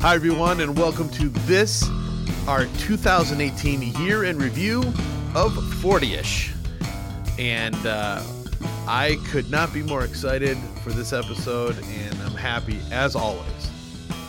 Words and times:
Hi, 0.00 0.14
everyone, 0.14 0.60
and 0.60 0.76
welcome 0.76 1.08
to 1.10 1.28
this, 1.46 1.88
our 2.46 2.66
2018 2.78 3.82
year 4.04 4.24
in 4.24 4.38
review 4.38 4.82
of 5.34 5.52
40 5.80 6.14
ish. 6.14 6.52
And 7.38 7.74
uh, 7.84 8.22
I 8.86 9.18
could 9.28 9.50
not 9.50 9.72
be 9.74 9.82
more 9.82 10.04
excited 10.04 10.56
for 10.82 10.90
this 10.90 11.12
episode, 11.12 11.76
and 11.84 12.14
I'm 12.22 12.34
happy, 12.34 12.78
as 12.90 13.16
always, 13.16 13.70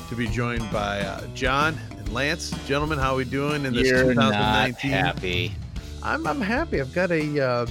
to 0.10 0.16
be 0.16 0.28
joined 0.28 0.70
by 0.72 1.02
uh, 1.02 1.26
John 1.36 1.78
and 1.92 2.10
Lance. 2.12 2.52
Gentlemen, 2.68 2.98
how 2.98 3.14
are 3.14 3.18
we 3.18 3.26
doing 3.26 3.66
in 3.66 3.74
this 3.74 3.88
You're 3.88 4.14
2019? 4.14 4.92
not 4.92 5.06
happy. 5.06 5.54
I'm, 6.02 6.26
I'm 6.28 6.42
happy. 6.42 6.82
I've 6.82 6.94
got 6.94 7.12
a. 7.12 7.40
Uh, 7.40 7.66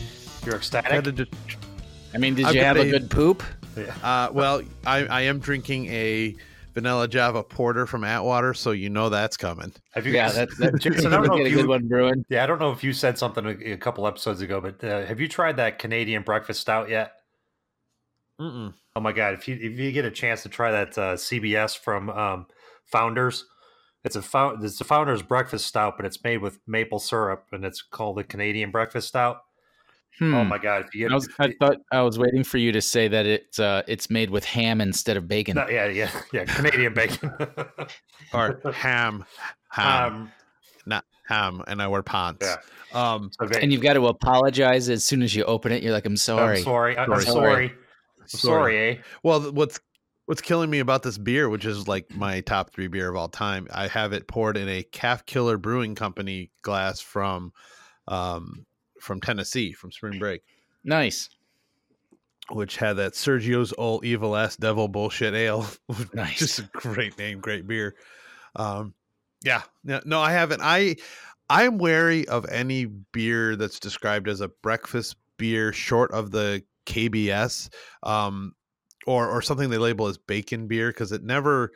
You're 0.47 0.57
ecstatic. 0.57 0.91
got 0.93 1.07
a 1.07 1.13
de- 1.13 1.27
I 2.15 2.19
mean, 2.19 2.35
did 2.37 2.47
I've 2.47 2.55
you 2.55 2.63
have 2.63 2.77
a 2.77 2.81
a- 2.83 2.91
good 2.91 3.11
poop? 3.11 3.43
uh, 4.03 4.29
well, 4.33 4.63
I, 4.87 5.05
I 5.07 5.21
am 5.23 5.39
drinking 5.41 5.87
a 5.87 6.35
vanilla 6.79 7.09
Java 7.09 7.43
porter 7.43 7.87
from 7.87 8.05
Atwater, 8.05 8.55
so 8.55 8.71
you 8.71 8.89
know 8.89 9.09
that's 9.09 9.37
coming. 9.37 9.73
Have 9.93 10.07
you 10.07 10.13
Yeah, 10.13 10.27
guys? 10.29 10.35
that's 10.37 10.59
that. 10.59 10.79
Jason, 10.81 11.13
I 11.13 11.17
don't 11.17 11.27
know 11.27 11.37
get 11.37 11.47
a 11.47 11.49
if 11.49 11.53
good 11.55 11.63
you- 11.63 11.69
one 11.69 11.89
brewing. 11.89 12.25
yeah, 12.29 12.45
I 12.45 12.47
don't 12.47 12.61
know 12.61 12.71
if 12.71 12.85
you 12.85 12.93
said 12.93 13.19
something 13.19 13.45
a, 13.45 13.73
a 13.73 13.77
couple 13.77 14.07
episodes 14.07 14.41
ago, 14.41 14.61
but 14.61 14.83
uh, 14.85 15.05
have 15.07 15.21
you 15.21 15.27
tried 15.29 15.57
that 15.57 15.79
Canadian 15.79 16.23
breakfast 16.23 16.61
stout 16.61 16.89
yet? 16.89 17.13
Mm-mm. 18.41 18.73
Oh 18.95 19.01
my 19.01 19.13
god! 19.13 19.35
If 19.35 19.49
you 19.49 19.57
if 19.57 19.79
you 19.79 19.91
get 19.93 20.05
a 20.05 20.11
chance 20.11 20.43
to 20.45 20.49
try 20.49 20.71
that 20.71 20.97
uh, 20.97 21.15
CBS 21.17 21.77
from 21.77 22.09
um, 22.11 22.47
Founders, 22.93 23.45
it's 24.05 24.15
a 24.17 24.23
found 24.23 24.65
it's 24.65 24.81
a 24.81 24.85
Founders 24.85 25.23
breakfast 25.23 25.67
stout, 25.67 25.95
but 25.97 26.07
it's 26.07 26.23
made 26.23 26.39
with 26.39 26.61
maple 26.67 27.01
syrup, 27.01 27.47
and 27.53 27.65
it's 27.65 27.83
called 27.83 28.17
the 28.17 28.25
Canadian 28.25 28.71
breakfast 28.71 29.09
stout. 29.09 29.39
Hmm. 30.19 30.35
Oh 30.35 30.45
my 30.45 30.59
god! 30.59 30.85
If 30.87 30.95
you 30.95 31.05
get 31.05 31.13
I, 31.13 31.15
was, 31.15 31.29
I 31.39 31.55
thought 31.61 31.77
I 31.93 32.03
was 32.03 32.19
waiting 32.19 32.43
for 32.43 32.59
you 32.59 32.73
to 32.73 32.81
say 32.83 33.07
that 33.09 33.25
it's 33.25 33.59
uh, 33.59 33.83
it's 33.87 34.11
made 34.11 34.31
with 34.31 34.45
ham 34.45 34.81
instead 34.81 35.17
of 35.17 35.29
bacon. 35.29 35.55
no, 35.57 35.69
yeah, 35.69 35.87
yeah, 35.87 36.11
yeah, 36.33 36.45
Canadian 36.45 36.95
bacon. 36.95 37.33
Or 38.35 38.61
ham, 38.75 39.25
ham, 39.71 40.13
um, 40.13 40.33
not 40.85 41.05
ham, 41.29 41.63
and 41.67 41.81
I 41.81 41.87
wear 41.89 42.03
pants. 42.03 42.45
Yeah. 42.45 42.57
Um, 42.93 43.31
so 43.41 43.47
va- 43.47 43.63
and 43.63 43.73
you've 43.73 43.81
got 43.81 43.95
to 43.95 44.07
apologize 44.09 44.89
as 44.91 45.03
soon 45.05 45.23
as 45.23 45.35
you 45.35 45.45
open 45.45 45.73
it. 45.73 45.83
You're 45.83 45.93
like, 45.93 46.05
I'm 46.05 46.17
sorry. 46.17 46.59
I'm 46.59 46.65
sorry. 46.65 46.99
I'm 46.99 47.09
Sorry. 47.09 47.25
sorry. 47.25 47.65
I'm 48.21 48.29
sorry, 48.29 48.91
eh? 48.91 48.97
well, 49.23 49.41
what's 49.53 49.81
what's 50.27 50.43
killing 50.43 50.69
me 50.69 50.81
about 50.81 51.03
this 51.05 51.17
beer, 51.17 51.49
which 51.49 51.65
is 51.65 51.89
like 51.89 52.15
my 52.15 52.41
top 52.43 52.71
three 52.75 52.87
beer 52.89 53.09
of 53.09 53.17
all 53.17 53.29
time, 53.29 53.67
I 53.73 53.87
have 53.87 54.13
it 54.13 54.29
poured 54.29 54.59
in 54.59 54.69
a 54.69 54.83
Calf 54.83 55.25
Killer 55.25 55.57
Brewing 55.57 55.95
Company 55.95 56.51
glass 56.61 57.01
from, 57.01 57.51
um, 58.09 58.67
from 59.01 59.21
Tennessee, 59.21 59.73
from 59.73 59.93
Spring 59.93 60.19
Break, 60.19 60.43
Nice, 60.85 61.29
which 62.51 62.77
had 62.77 62.95
that 62.95 63.13
Sergio's 63.13 63.75
old 63.77 64.05
evil 64.05 64.37
ass 64.37 64.57
devil 64.57 64.89
bullshit 64.89 65.35
ale. 65.35 65.67
Nice. 66.15 66.39
just 66.39 66.59
a 66.61 66.69
great 66.73 67.19
name, 67.19 67.41
great 67.41 67.67
beer. 67.67 67.95
Um, 68.57 68.95
yeah, 69.45 69.63
no, 69.85 70.01
no, 70.05 70.21
I 70.21 70.33
haven't. 70.33 70.61
I 70.63 70.97
I'm 71.51 71.79
wary 71.79 72.27
of 72.29 72.47
any 72.51 72.87
beer 72.87 73.57
that's 73.57 73.79
described 73.79 74.29
as 74.29 74.41
a 74.41 74.49
breakfast 74.49 75.17
beer, 75.37 75.73
short 75.73 76.11
of 76.13 76.31
the 76.31 76.63
KBS, 76.87 77.69
um, 78.03 78.53
or 79.07 79.29
or 79.29 79.43
something 79.43 79.71
they 79.71 79.79
label 79.79 80.07
as 80.07 80.19
bacon 80.19 80.67
beer, 80.67 80.89
because 80.89 81.13
it 81.13 81.23
never 81.23 81.71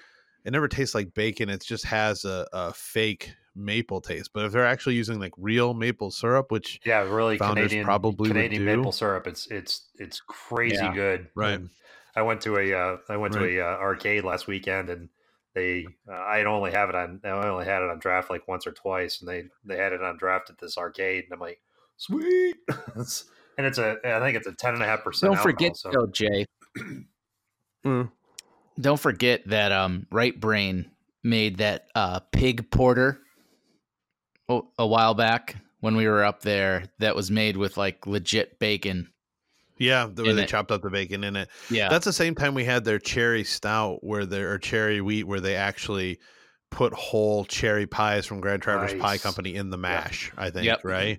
it 0.44 0.52
never 0.52 0.68
tastes 0.68 0.94
like 0.94 1.14
bacon. 1.14 1.48
It 1.48 1.62
just 1.62 1.84
has 1.84 2.24
a, 2.24 2.46
a 2.52 2.72
fake 2.72 3.32
maple 3.54 4.00
taste. 4.00 4.30
But 4.32 4.44
if 4.46 4.52
they're 4.52 4.66
actually 4.66 4.94
using 4.94 5.18
like 5.20 5.32
real 5.36 5.74
maple 5.74 6.10
syrup, 6.10 6.50
which 6.50 6.80
Yeah, 6.84 7.00
really 7.02 7.38
Founders 7.38 7.64
Canadian 7.64 7.84
probably 7.84 8.28
would 8.30 8.34
Canadian 8.34 8.64
do. 8.64 8.76
maple 8.76 8.92
syrup. 8.92 9.26
It's 9.26 9.46
it's 9.48 9.88
it's 9.98 10.20
crazy 10.20 10.76
Yeah. 10.76 10.94
good. 10.94 11.28
Right. 11.34 11.54
And 11.54 11.70
I 12.16 12.22
went 12.22 12.40
to 12.42 12.56
a 12.58 12.72
uh, 12.72 12.96
I 13.08 13.16
went 13.16 13.34
Right. 13.34 13.48
to 13.50 13.60
a 13.60 13.64
uh, 13.74 13.76
arcade 13.78 14.24
last 14.24 14.46
weekend 14.46 14.90
and 14.90 15.08
they 15.54 15.86
uh, 16.08 16.12
I 16.12 16.44
only 16.44 16.70
have 16.72 16.88
it 16.88 16.94
on 16.94 17.20
I 17.24 17.28
only 17.30 17.64
had 17.66 17.82
it 17.82 17.90
on 17.90 17.98
draft 17.98 18.30
like 18.30 18.48
once 18.48 18.66
or 18.66 18.72
twice 18.72 19.20
and 19.20 19.28
they 19.28 19.44
they 19.64 19.76
had 19.76 19.92
it 19.92 20.02
on 20.02 20.16
draft 20.16 20.48
at 20.50 20.58
this 20.58 20.78
arcade 20.78 21.24
and 21.24 21.32
I'm 21.34 21.40
like 21.40 21.60
sweet 21.98 22.56
and 22.68 23.66
it's 23.66 23.78
a 23.78 23.96
I 24.04 24.20
think 24.20 24.36
it's 24.36 24.46
a 24.46 24.52
ten 24.54 24.74
and 24.74 24.82
a 24.82 24.86
half 24.86 25.04
percent. 25.04 25.32
don't 25.34 25.42
forget 25.42 25.76
though, 25.90 26.06
Jay. 26.06 26.46
Mm. 27.84 28.10
Don't 28.80 29.00
forget 29.00 29.42
that 29.48 29.72
um, 29.72 30.06
Right 30.10 30.38
Brain 30.38 30.90
made 31.24 31.58
that 31.58 31.88
uh, 31.94 32.20
pig 32.20 32.70
porter 32.70 33.18
a, 34.48 34.60
a 34.78 34.86
while 34.86 35.14
back 35.14 35.56
when 35.80 35.96
we 35.96 36.06
were 36.06 36.24
up 36.24 36.42
there. 36.42 36.84
That 36.98 37.16
was 37.16 37.30
made 37.30 37.56
with 37.56 37.76
like 37.76 38.06
legit 38.06 38.58
bacon. 38.58 39.08
yeah, 39.78 40.08
the 40.12 40.22
way 40.22 40.32
they 40.32 40.44
it. 40.44 40.48
chopped 40.48 40.70
up 40.70 40.82
the 40.82 40.90
bacon 40.90 41.24
in 41.24 41.34
it. 41.36 41.48
Yeah, 41.70 41.88
That's 41.88 42.04
the 42.04 42.12
same 42.12 42.34
time 42.34 42.54
we 42.54 42.64
had 42.64 42.84
their 42.84 42.98
cherry 42.98 43.44
stout 43.44 43.98
where 44.04 44.24
they 44.26 44.40
or 44.42 44.58
cherry 44.58 45.00
wheat 45.00 45.24
where 45.24 45.40
they 45.40 45.56
actually 45.56 46.18
put 46.70 46.92
whole 46.94 47.44
cherry 47.44 47.86
pies 47.86 48.24
from 48.26 48.40
Grand 48.40 48.62
Traverse 48.62 48.94
Pie 48.94 49.18
Company 49.18 49.54
in 49.56 49.70
the 49.70 49.76
mash, 49.76 50.32
I 50.38 50.50
think, 50.50 50.64
Yep. 50.66 50.84
right? 50.84 51.18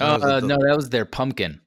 Uh, 0.00 0.04
Or 0.04 0.12
was 0.14 0.22
it 0.22 0.26
uh, 0.26 0.40
the- 0.40 0.46
no, 0.46 0.56
that 0.66 0.76
was 0.76 0.90
their 0.90 1.04
pumpkin. 1.04 1.60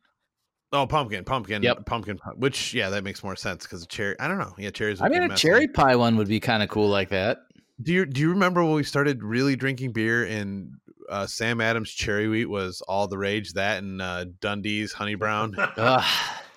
Oh, 0.72 0.88
pumpkin, 0.88 1.24
pumpkin, 1.24 1.62
Yep. 1.62 1.86
pumpkin, 1.86 2.18
which 2.36 2.74
yeah, 2.74 2.90
that 2.90 3.04
makes 3.04 3.24
more 3.24 3.36
sense 3.36 3.64
because 3.64 3.86
cherry. 3.88 4.16
I 4.20 4.28
don't 4.28 4.40
know. 4.40 4.56
Yeah, 4.58 4.72
cherries. 4.72 5.02
I 5.02 5.08
mean, 5.10 5.22
a 5.22 5.28
messy. 5.28 5.48
cherry 5.48 5.68
pie 5.68 5.96
one 5.96 6.16
would 6.18 6.28
be 6.28 6.40
kind 6.40 6.64
of 6.64 6.70
cool 6.70 6.88
like 6.90 7.10
that. 7.10 7.40
Do 7.84 7.94
you 7.94 8.06
do 8.06 8.22
you 8.22 8.30
remember 8.30 8.64
when 8.64 8.74
we 8.74 8.84
started 8.84 9.24
really 9.24 9.56
drinking 9.56 9.92
beer 9.92 10.24
and 10.26 10.72
uh, 11.10 11.28
Sam 11.28 11.60
Adams 11.62 11.92
cherry 11.92 12.28
wheat 12.28 12.46
was 12.46 12.82
all 12.88 13.08
the 13.08 13.18
rage? 13.18 13.54
That 13.54 13.84
and 13.84 14.02
uh, 14.02 14.26
Dundee's 14.40 14.94
honey 14.94 15.16
brown. 15.16 15.56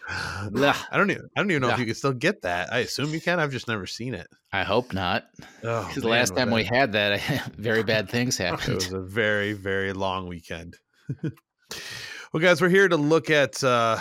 I 0.08 0.48
don't 0.92 1.10
even. 1.10 1.28
I 1.36 1.40
don't 1.40 1.50
even 1.50 1.62
know 1.62 1.70
if 1.70 1.78
you 1.80 1.84
can 1.86 1.94
still 1.96 2.12
get 2.12 2.42
that. 2.42 2.72
I 2.72 2.78
assume 2.78 3.12
you 3.12 3.20
can. 3.20 3.40
I've 3.40 3.50
just 3.50 3.66
never 3.66 3.86
seen 3.86 4.14
it. 4.14 4.28
I 4.52 4.62
hope 4.62 4.92
not, 4.92 5.24
Oh, 5.64 5.84
because 5.88 6.02
the 6.02 6.08
last 6.08 6.36
time 6.36 6.50
we 6.50 6.62
had 6.62 6.92
that, 6.92 7.20
very 7.58 7.82
bad 7.82 8.08
things 8.08 8.36
happened. 8.38 8.68
It 8.68 8.74
was 8.76 8.92
a 8.92 9.00
very, 9.00 9.52
very 9.52 9.92
long 9.92 10.28
weekend. 10.28 10.76
well, 11.22 12.40
guys, 12.40 12.60
we're 12.60 12.68
here 12.68 12.88
to 12.88 12.96
look 12.96 13.30
at 13.30 13.62
uh, 13.64 13.98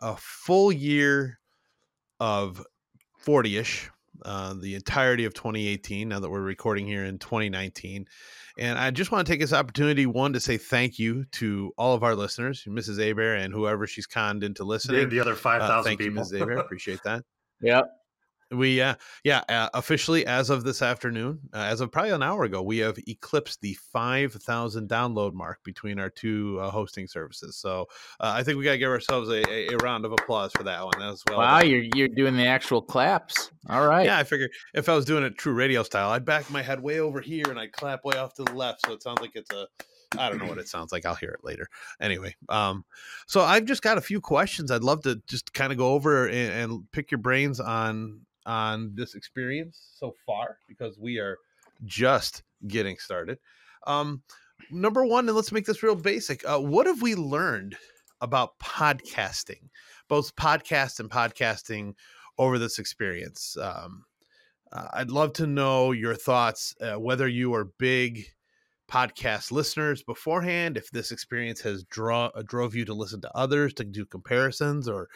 a 0.00 0.16
full 0.18 0.70
year 0.70 1.40
of 2.20 2.64
40 3.18 3.56
ish, 3.58 3.90
uh, 4.24 4.54
the 4.60 4.74
entirety 4.74 5.24
of 5.24 5.34
2018, 5.34 6.08
now 6.08 6.20
that 6.20 6.30
we're 6.30 6.40
recording 6.40 6.86
here 6.86 7.04
in 7.04 7.18
2019. 7.18 8.06
And 8.58 8.78
I 8.78 8.90
just 8.90 9.12
want 9.12 9.26
to 9.26 9.32
take 9.32 9.40
this 9.40 9.52
opportunity, 9.52 10.06
one, 10.06 10.32
to 10.34 10.40
say 10.40 10.58
thank 10.58 10.98
you 10.98 11.24
to 11.32 11.72
all 11.78 11.94
of 11.94 12.02
our 12.02 12.14
listeners, 12.14 12.64
Mrs. 12.68 13.00
Aber 13.10 13.34
and 13.34 13.54
whoever 13.54 13.86
she's 13.86 14.06
conned 14.06 14.44
into 14.44 14.64
listening. 14.64 15.02
And 15.04 15.10
the 15.10 15.20
other 15.20 15.34
5,000 15.34 15.62
Uh, 15.62 15.68
thousand 15.68 15.88
thank 15.90 16.00
you, 16.00 16.10
people. 16.10 16.24
Mrs. 16.24 16.42
Aber. 16.42 16.52
Appreciate 16.58 17.00
that. 17.04 17.24
Yep. 17.62 17.84
We, 18.50 18.80
uh, 18.80 18.96
yeah, 19.24 19.42
uh, 19.48 19.68
officially 19.74 20.26
as 20.26 20.50
of 20.50 20.64
this 20.64 20.82
afternoon, 20.82 21.38
uh, 21.54 21.58
as 21.58 21.80
of 21.80 21.92
probably 21.92 22.10
an 22.10 22.22
hour 22.22 22.44
ago, 22.44 22.62
we 22.62 22.78
have 22.78 22.98
eclipsed 23.06 23.60
the 23.60 23.74
5,000 23.92 24.88
download 24.88 25.34
mark 25.34 25.62
between 25.64 26.00
our 26.00 26.10
two 26.10 26.58
uh, 26.60 26.70
hosting 26.70 27.06
services. 27.06 27.56
So 27.56 27.86
uh, 28.18 28.32
I 28.34 28.42
think 28.42 28.58
we 28.58 28.64
got 28.64 28.72
to 28.72 28.78
give 28.78 28.90
ourselves 28.90 29.28
a, 29.28 29.48
a, 29.48 29.68
a 29.74 29.76
round 29.78 30.04
of 30.04 30.12
applause 30.12 30.52
for 30.52 30.64
that 30.64 30.84
one 30.84 31.00
as 31.02 31.22
well. 31.28 31.38
Wow, 31.38 31.60
you're 31.60 31.84
you're 31.94 32.08
doing 32.08 32.36
the 32.36 32.46
actual 32.46 32.82
claps. 32.82 33.50
All 33.68 33.86
right. 33.86 34.06
Yeah, 34.06 34.18
I 34.18 34.24
figured 34.24 34.50
if 34.74 34.88
I 34.88 34.94
was 34.94 35.04
doing 35.04 35.24
it 35.24 35.38
true 35.38 35.52
radio 35.52 35.82
style, 35.82 36.10
I'd 36.10 36.24
back 36.24 36.50
my 36.50 36.62
head 36.62 36.82
way 36.82 37.00
over 37.00 37.20
here 37.20 37.44
and 37.48 37.58
I'd 37.58 37.72
clap 37.72 38.04
way 38.04 38.16
off 38.16 38.34
to 38.34 38.42
the 38.42 38.54
left. 38.54 38.86
So 38.86 38.92
it 38.92 39.02
sounds 39.02 39.20
like 39.20 39.32
it's 39.34 39.52
a, 39.52 39.68
I 40.18 40.28
don't 40.28 40.38
know 40.38 40.46
what 40.46 40.58
it 40.58 40.68
sounds 40.68 40.92
like. 40.92 41.06
I'll 41.06 41.14
hear 41.14 41.30
it 41.30 41.44
later. 41.44 41.68
Anyway, 42.00 42.34
um, 42.48 42.84
so 43.26 43.42
I've 43.42 43.64
just 43.64 43.82
got 43.82 43.98
a 43.98 44.00
few 44.00 44.20
questions. 44.20 44.70
I'd 44.70 44.82
love 44.82 45.02
to 45.02 45.20
just 45.28 45.52
kind 45.52 45.70
of 45.70 45.78
go 45.78 45.94
over 45.94 46.26
and, 46.26 46.52
and 46.52 46.92
pick 46.92 47.10
your 47.10 47.18
brains 47.18 47.60
on 47.60 48.22
on 48.46 48.92
this 48.94 49.14
experience 49.14 49.90
so 49.96 50.14
far 50.26 50.58
because 50.68 50.98
we 50.98 51.18
are 51.18 51.38
just 51.84 52.42
getting 52.68 52.96
started. 52.98 53.38
Um, 53.86 54.22
number 54.70 55.04
one, 55.04 55.28
and 55.28 55.36
let's 55.36 55.52
make 55.52 55.66
this 55.66 55.82
real 55.82 55.94
basic. 55.94 56.46
Uh, 56.48 56.58
what 56.58 56.86
have 56.86 57.02
we 57.02 57.14
learned 57.14 57.76
about 58.20 58.58
podcasting, 58.58 59.68
both 60.08 60.34
podcast 60.36 61.00
and 61.00 61.10
podcasting 61.10 61.94
over 62.38 62.58
this 62.58 62.78
experience? 62.78 63.56
Um, 63.60 64.04
uh, 64.72 64.88
I'd 64.94 65.10
love 65.10 65.32
to 65.34 65.46
know 65.46 65.92
your 65.92 66.14
thoughts, 66.14 66.74
uh, 66.80 66.94
whether 66.94 67.26
you 67.26 67.54
are 67.54 67.64
big 67.78 68.26
podcast 68.90 69.52
listeners 69.52 70.02
beforehand, 70.02 70.76
if 70.76 70.90
this 70.90 71.12
experience 71.12 71.60
has 71.60 71.84
draw 71.84 72.26
uh, 72.34 72.42
drove 72.44 72.74
you 72.74 72.84
to 72.84 72.94
listen 72.94 73.20
to 73.20 73.36
others 73.36 73.72
to 73.74 73.84
do 73.84 74.04
comparisons, 74.04 74.88
or 74.88 75.08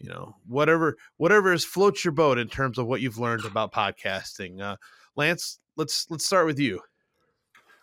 you 0.00 0.08
know 0.08 0.34
whatever 0.46 0.96
whatever 1.18 1.52
is 1.52 1.64
floats 1.64 2.04
your 2.04 2.12
boat 2.12 2.38
in 2.38 2.48
terms 2.48 2.78
of 2.78 2.86
what 2.86 3.00
you've 3.00 3.18
learned 3.18 3.44
about 3.44 3.72
podcasting. 3.72 4.60
Uh, 4.60 4.76
Lance, 5.16 5.58
let's 5.76 6.06
let's 6.10 6.24
start 6.24 6.46
with 6.46 6.58
you. 6.58 6.80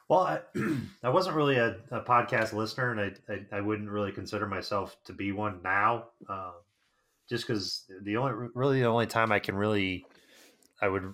Well, 0.09 0.21
I, 0.21 0.39
I 1.03 1.09
wasn't 1.09 1.35
really 1.35 1.57
a, 1.57 1.77
a 1.91 2.01
podcast 2.01 2.53
listener, 2.53 2.91
and 2.91 2.99
I, 3.01 3.33
I, 3.33 3.57
I 3.57 3.61
wouldn't 3.61 3.89
really 3.89 4.11
consider 4.11 4.47
myself 4.47 4.97
to 5.05 5.13
be 5.13 5.31
one 5.31 5.59
now, 5.63 6.05
uh, 6.29 6.53
just 7.29 7.45
because 7.45 7.85
the 8.03 8.17
only 8.17 8.49
really 8.55 8.81
the 8.81 8.87
only 8.87 9.07
time 9.07 9.31
I 9.31 9.39
can 9.39 9.55
really 9.55 10.05
I 10.81 10.87
would 10.87 11.03
you 11.03 11.09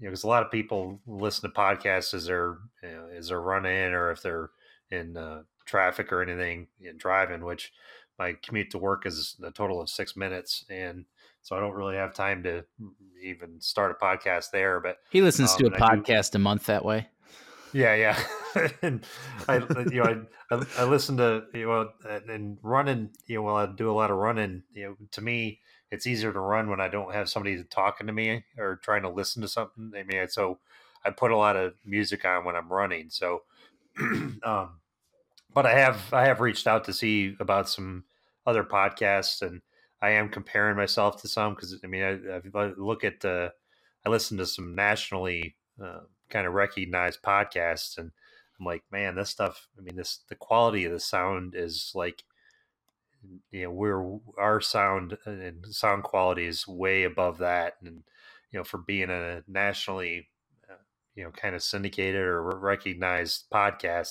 know 0.00 0.10
because 0.10 0.24
a 0.24 0.28
lot 0.28 0.42
of 0.42 0.50
people 0.50 1.00
listen 1.06 1.48
to 1.48 1.54
podcasts 1.54 2.14
as 2.14 2.26
they're 2.26 2.58
you 2.82 2.90
know, 2.90 3.08
as 3.16 3.28
they're 3.28 3.40
running 3.40 3.92
or 3.92 4.10
if 4.10 4.22
they're 4.22 4.50
in 4.90 5.16
uh, 5.16 5.42
traffic 5.66 6.12
or 6.12 6.22
anything 6.22 6.68
in 6.80 6.96
driving, 6.96 7.44
which 7.44 7.72
my 8.18 8.34
commute 8.42 8.70
to 8.70 8.78
work 8.78 9.06
is 9.06 9.36
a 9.42 9.50
total 9.50 9.80
of 9.80 9.88
six 9.88 10.16
minutes, 10.16 10.64
and 10.70 11.04
so 11.42 11.56
I 11.56 11.60
don't 11.60 11.74
really 11.74 11.96
have 11.96 12.14
time 12.14 12.42
to 12.44 12.64
even 13.22 13.60
start 13.60 13.96
a 14.00 14.04
podcast 14.04 14.50
there. 14.50 14.80
But 14.80 14.98
he 15.10 15.22
listens 15.22 15.52
Um, 15.52 15.58
to 15.58 15.66
a 15.66 15.74
I 15.74 15.94
do- 15.96 16.02
podcast 16.02 16.34
a 16.34 16.38
month 16.38 16.66
that 16.66 16.84
way. 16.84 17.08
yeah, 17.72 17.94
yeah. 17.94 18.68
and 18.82 19.04
I, 19.48 19.56
you 19.90 20.02
know, 20.02 20.26
I, 20.50 20.54
I, 20.54 20.66
I 20.78 20.84
listen 20.84 21.16
to 21.18 21.44
you 21.52 21.66
know, 21.66 21.90
and- 22.08 22.30
and 22.30 22.58
running. 22.62 23.10
You 23.26 23.36
know, 23.36 23.42
while 23.42 23.56
I 23.56 23.66
do 23.66 23.90
a 23.90 23.92
lot 23.92 24.10
of 24.10 24.16
running, 24.18 24.62
you 24.74 24.84
know, 24.84 24.96
to 25.12 25.20
me, 25.20 25.60
it's 25.90 26.06
easier 26.06 26.32
to 26.32 26.40
run 26.40 26.70
when 26.70 26.80
I 26.80 26.88
don't 26.88 27.12
have 27.12 27.28
somebody 27.28 27.62
talking 27.64 28.06
to 28.06 28.12
me 28.12 28.44
or 28.58 28.76
trying 28.76 29.02
to 29.02 29.08
listen 29.10 29.42
to 29.42 29.48
something. 29.48 29.92
I 29.96 30.02
mean, 30.04 30.28
so 30.28 30.58
I 31.04 31.10
put 31.10 31.30
a 31.30 31.36
lot 31.36 31.56
of 31.56 31.74
music 31.84 32.24
on 32.24 32.44
when 32.44 32.56
I'm 32.56 32.72
running. 32.72 33.10
So, 33.10 33.42
um, 34.42 34.78
but 35.54 35.66
I 35.66 35.78
have 35.78 36.12
I 36.12 36.26
have 36.26 36.40
reached 36.40 36.66
out 36.66 36.84
to 36.84 36.92
see 36.92 37.36
about 37.40 37.68
some 37.68 38.04
other 38.46 38.64
podcasts, 38.64 39.40
and 39.40 39.62
I 40.02 40.10
am 40.10 40.28
comparing 40.28 40.76
myself 40.76 41.22
to 41.22 41.28
some 41.28 41.54
because 41.54 41.78
I 41.82 41.86
mean, 41.86 42.02
I, 42.02 42.58
I 42.58 42.72
look 42.76 43.04
at 43.04 43.24
uh, 43.24 43.50
I 44.04 44.08
listen 44.10 44.36
to 44.38 44.46
some 44.46 44.74
nationally 44.74 45.56
uh, 45.82 46.00
kind 46.28 46.46
of 46.46 46.54
recognized 46.54 47.22
podcasts, 47.22 47.96
and 47.96 48.10
I'm 48.58 48.66
like, 48.66 48.82
man, 48.90 49.14
this 49.14 49.30
stuff. 49.30 49.68
I 49.78 49.82
mean, 49.82 49.96
this 49.96 50.20
the 50.28 50.34
quality 50.34 50.84
of 50.84 50.92
the 50.92 51.00
sound 51.00 51.54
is 51.56 51.92
like, 51.94 52.24
you 53.50 53.64
know, 53.64 53.70
we're 53.70 54.18
our 54.36 54.60
sound 54.60 55.16
and 55.24 55.64
sound 55.70 56.02
quality 56.02 56.46
is 56.46 56.66
way 56.66 57.04
above 57.04 57.38
that, 57.38 57.74
and 57.82 58.02
you 58.50 58.58
know, 58.58 58.64
for 58.64 58.78
being 58.78 59.10
a 59.10 59.42
nationally, 59.48 60.28
uh, 60.70 60.74
you 61.14 61.24
know, 61.24 61.30
kind 61.30 61.54
of 61.54 61.62
syndicated 61.62 62.20
or 62.20 62.42
recognized 62.42 63.44
podcast, 63.52 64.10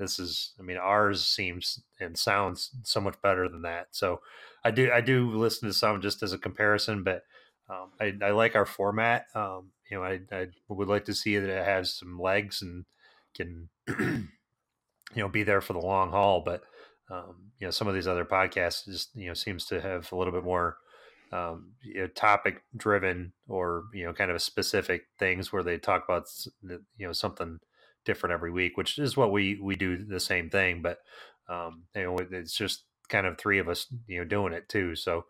this 0.00 0.18
is. 0.18 0.54
I 0.58 0.62
mean, 0.62 0.78
ours 0.78 1.24
seems 1.24 1.80
and 2.00 2.18
sounds 2.18 2.70
so 2.82 3.00
much 3.00 3.20
better 3.22 3.48
than 3.48 3.62
that. 3.62 3.88
So, 3.92 4.20
I 4.64 4.70
do 4.70 4.90
I 4.92 5.00
do 5.00 5.30
listen 5.30 5.68
to 5.68 5.74
some 5.74 6.00
just 6.00 6.22
as 6.22 6.32
a 6.32 6.38
comparison, 6.38 7.04
but 7.04 7.22
um, 7.68 7.92
I, 8.00 8.14
I 8.22 8.30
like 8.30 8.56
our 8.56 8.66
format. 8.66 9.26
Um, 9.34 9.70
you 9.90 9.96
know, 9.96 10.04
I, 10.04 10.20
I 10.32 10.48
would 10.68 10.88
like 10.88 11.04
to 11.04 11.14
see 11.14 11.36
that 11.36 11.48
it 11.48 11.64
has 11.64 11.94
some 11.94 12.18
legs 12.18 12.62
and 12.62 12.84
can, 13.34 13.68
you 13.88 14.28
know, 15.14 15.28
be 15.28 15.44
there 15.44 15.60
for 15.60 15.72
the 15.72 15.80
long 15.80 16.10
haul. 16.10 16.42
But 16.44 16.62
um, 17.10 17.52
you 17.58 17.66
know, 17.66 17.70
some 17.70 17.88
of 17.88 17.94
these 17.94 18.08
other 18.08 18.24
podcasts 18.24 18.86
just 18.86 19.14
you 19.14 19.28
know 19.28 19.34
seems 19.34 19.66
to 19.66 19.80
have 19.80 20.10
a 20.12 20.16
little 20.16 20.32
bit 20.32 20.44
more 20.44 20.78
um, 21.32 21.72
you 21.82 22.00
know, 22.00 22.06
topic 22.08 22.62
driven 22.76 23.32
or 23.48 23.84
you 23.92 24.04
know 24.04 24.12
kind 24.12 24.30
of 24.30 24.42
specific 24.42 25.06
things 25.18 25.52
where 25.52 25.62
they 25.62 25.78
talk 25.78 26.04
about 26.04 26.24
you 26.62 26.80
know 26.98 27.12
something 27.12 27.60
different 28.04 28.32
every 28.32 28.50
week, 28.50 28.76
which 28.76 28.98
is 28.98 29.16
what 29.16 29.32
we 29.32 29.58
we 29.60 29.76
do 29.76 30.04
the 30.04 30.20
same 30.20 30.50
thing. 30.50 30.82
But 30.82 30.98
um, 31.48 31.84
you 31.94 32.02
know, 32.02 32.16
it's 32.18 32.56
just 32.56 32.84
kind 33.08 33.26
of 33.26 33.38
three 33.38 33.58
of 33.58 33.68
us 33.68 33.86
you 34.06 34.18
know 34.18 34.24
doing 34.24 34.52
it 34.52 34.68
too. 34.68 34.94
So 34.94 35.24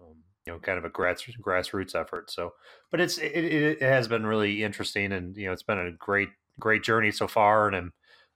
um, 0.00 0.16
you 0.46 0.52
know, 0.52 0.58
kind 0.58 0.78
of 0.78 0.84
a 0.84 0.90
grass, 0.90 1.22
grassroots 1.40 1.94
effort. 1.94 2.30
So, 2.30 2.52
but 2.90 3.00
it's 3.00 3.18
it, 3.18 3.32
it, 3.32 3.78
it 3.80 3.82
has 3.82 4.08
been 4.08 4.26
really 4.26 4.62
interesting, 4.62 5.12
and 5.12 5.36
you 5.36 5.46
know, 5.46 5.52
it's 5.52 5.62
been 5.62 5.78
a 5.78 5.92
great 5.92 6.30
great 6.58 6.82
journey 6.82 7.10
so 7.10 7.28
far, 7.28 7.66
and 7.66 7.76
I'm 7.76 7.92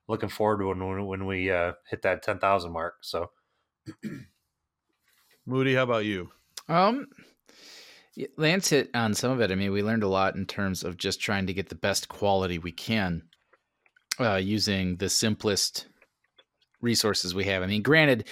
looking 0.08 0.28
forward 0.28 0.58
to 0.58 0.68
when 0.68 1.06
when 1.06 1.26
we 1.26 1.50
uh, 1.50 1.72
hit 1.88 2.02
that 2.02 2.22
ten 2.22 2.38
thousand 2.38 2.72
mark. 2.72 2.94
So, 3.02 3.30
Moody, 5.46 5.74
how 5.74 5.82
about 5.82 6.04
you? 6.04 6.30
Um, 6.68 7.06
Lance 8.36 8.70
hit 8.70 8.90
on 8.94 9.14
some 9.14 9.32
of 9.32 9.40
it. 9.40 9.50
I 9.50 9.56
mean, 9.56 9.72
we 9.72 9.82
learned 9.82 10.02
a 10.02 10.08
lot 10.08 10.36
in 10.36 10.46
terms 10.46 10.84
of 10.84 10.96
just 10.96 11.20
trying 11.20 11.46
to 11.48 11.54
get 11.54 11.68
the 11.68 11.74
best 11.74 12.08
quality 12.08 12.58
we 12.58 12.72
can 12.72 13.22
uh, 14.20 14.36
using 14.36 14.96
the 14.96 15.08
simplest 15.08 15.86
resources 16.80 17.34
we 17.34 17.44
have. 17.44 17.62
I 17.62 17.66
mean, 17.66 17.82
granted, 17.82 18.28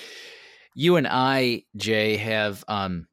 you 0.75 0.97
and 0.97 1.07
I, 1.09 1.65
Jay, 1.77 2.17
have 2.17 2.65
um 2.69 3.07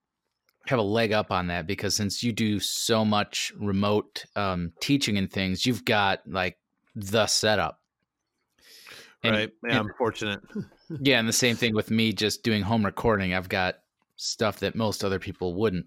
have 0.68 0.79
a 0.79 0.83
leg 0.83 1.12
up 1.12 1.31
on 1.31 1.47
that 1.47 1.68
because 1.68 1.95
since 1.95 2.23
you 2.23 2.31
do 2.31 2.59
so 2.59 3.03
much 3.03 3.51
remote 3.59 4.25
um, 4.35 4.71
teaching 4.79 5.18
and 5.18 5.31
things, 5.31 5.65
you've 5.65 5.85
got 5.85 6.21
like 6.27 6.57
the 6.95 7.27
setup. 7.27 7.79
And- 9.23 9.35
right. 9.35 9.50
Yeah, 9.63 9.69
and- 9.69 9.89
I'm 9.89 9.94
fortunate. 9.97 10.39
yeah, 11.01 11.19
and 11.19 11.27
the 11.27 11.33
same 11.33 11.56
thing 11.56 11.73
with 11.75 11.91
me 11.91 12.13
just 12.13 12.44
doing 12.44 12.62
home 12.62 12.85
recording. 12.85 13.33
I've 13.33 13.50
got 13.50 13.75
stuff 14.15 14.59
that 14.59 14.75
most 14.75 15.03
other 15.03 15.19
people 15.19 15.56
wouldn't. 15.56 15.85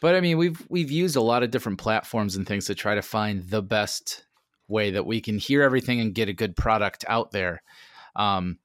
But 0.00 0.14
I 0.14 0.20
mean, 0.20 0.38
we've 0.38 0.64
we've 0.68 0.90
used 0.90 1.16
a 1.16 1.20
lot 1.20 1.42
of 1.42 1.50
different 1.50 1.78
platforms 1.78 2.36
and 2.36 2.46
things 2.46 2.66
to 2.66 2.74
try 2.74 2.94
to 2.94 3.02
find 3.02 3.48
the 3.48 3.62
best 3.62 4.24
way 4.68 4.92
that 4.92 5.06
we 5.06 5.20
can 5.20 5.38
hear 5.38 5.62
everything 5.62 6.00
and 6.00 6.14
get 6.14 6.28
a 6.28 6.32
good 6.32 6.56
product 6.56 7.04
out 7.08 7.30
there. 7.32 7.62
Um, 8.16 8.58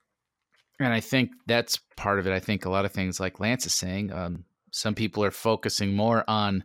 and 0.79 0.93
I 0.93 1.01
think 1.01 1.31
that's 1.45 1.79
part 1.97 2.19
of 2.19 2.27
it. 2.27 2.33
I 2.33 2.39
think 2.39 2.65
a 2.65 2.69
lot 2.69 2.85
of 2.85 2.91
things 2.91 3.19
like 3.19 3.39
Lance 3.39 3.65
is 3.65 3.73
saying, 3.73 4.13
um, 4.13 4.45
some 4.71 4.95
people 4.95 5.23
are 5.23 5.31
focusing 5.31 5.93
more 5.93 6.23
on 6.27 6.63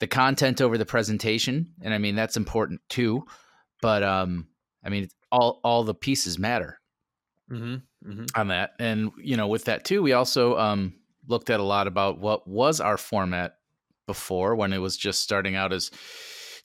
the 0.00 0.06
content 0.06 0.60
over 0.60 0.78
the 0.78 0.86
presentation, 0.86 1.72
and 1.82 1.92
I 1.92 1.98
mean 1.98 2.14
that's 2.14 2.36
important 2.36 2.80
too. 2.88 3.24
But 3.82 4.02
um, 4.02 4.48
I 4.84 4.88
mean, 4.88 5.08
all 5.30 5.60
all 5.62 5.84
the 5.84 5.94
pieces 5.94 6.38
matter 6.38 6.80
Mm-hmm. 7.50 8.10
Mm-hmm. 8.10 8.24
on 8.34 8.48
that. 8.48 8.72
And 8.78 9.10
you 9.22 9.36
know, 9.36 9.48
with 9.48 9.64
that 9.64 9.84
too, 9.84 10.02
we 10.02 10.12
also 10.12 10.58
um, 10.58 10.94
looked 11.26 11.48
at 11.48 11.60
a 11.60 11.64
lot 11.64 11.86
about 11.86 12.18
what 12.18 12.46
was 12.46 12.80
our 12.80 12.98
format 12.98 13.54
before 14.06 14.54
when 14.54 14.72
it 14.72 14.78
was 14.78 14.96
just 14.96 15.22
starting 15.22 15.56
out 15.56 15.72
as 15.72 15.90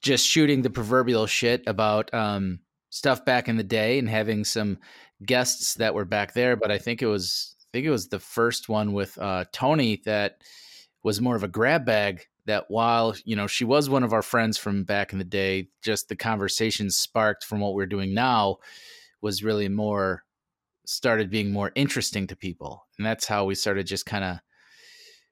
just 0.04 0.28
shooting 0.28 0.62
the 0.62 0.70
proverbial 0.70 1.26
shit 1.26 1.64
about 1.66 2.14
um, 2.14 2.60
stuff 2.90 3.26
back 3.26 3.48
in 3.48 3.58
the 3.58 3.64
day 3.64 3.98
and 3.98 4.08
having 4.08 4.44
some 4.44 4.78
guests 5.26 5.76
that 5.76 5.96
were 5.96 6.06
back 6.06 6.34
there. 6.34 6.56
But 6.56 6.72
I 6.72 6.78
think 6.78 7.02
it 7.02 7.08
was 7.08 7.56
I 7.60 7.66
think 7.72 7.88
it 7.88 7.92
was 7.92 8.10
the 8.10 8.20
first 8.20 8.70
one 8.70 8.94
with 8.94 9.18
uh, 9.18 9.46
Tony 9.52 10.02
that 10.06 10.42
was 11.02 11.22
more 11.22 11.36
of 11.36 11.44
a 11.44 11.48
grab 11.48 11.86
bag. 11.86 12.26
That 12.46 12.66
while 12.68 13.16
you 13.24 13.38
know 13.38 13.48
she 13.48 13.64
was 13.64 13.90
one 13.90 14.04
of 14.04 14.12
our 14.12 14.22
friends 14.22 14.58
from 14.58 14.84
back 14.84 15.14
in 15.14 15.18
the 15.18 15.24
day, 15.24 15.70
just 15.82 16.10
the 16.10 16.16
conversation 16.18 16.92
sparked 16.92 17.46
from 17.46 17.62
what 17.62 17.74
we're 17.74 17.86
doing 17.86 18.14
now 18.14 18.58
was 19.22 19.44
really 19.44 19.70
more 19.70 20.24
started 20.86 21.32
being 21.32 21.52
more 21.52 21.72
interesting 21.76 22.28
to 22.28 22.36
people 22.36 22.86
and 22.98 23.06
that's 23.06 23.26
how 23.26 23.46
we 23.46 23.56
started 23.56 23.88
just 23.88 24.06
kind 24.06 24.26
of 24.26 24.38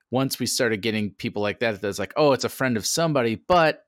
once 0.09 0.39
we 0.39 0.45
started 0.45 0.81
getting 0.81 1.11
people 1.11 1.41
like 1.41 1.59
that 1.59 1.81
that's 1.81 1.99
like 1.99 2.13
oh 2.15 2.31
it's 2.31 2.45
a 2.45 2.49
friend 2.49 2.77
of 2.77 2.85
somebody 2.85 3.35
but 3.35 3.83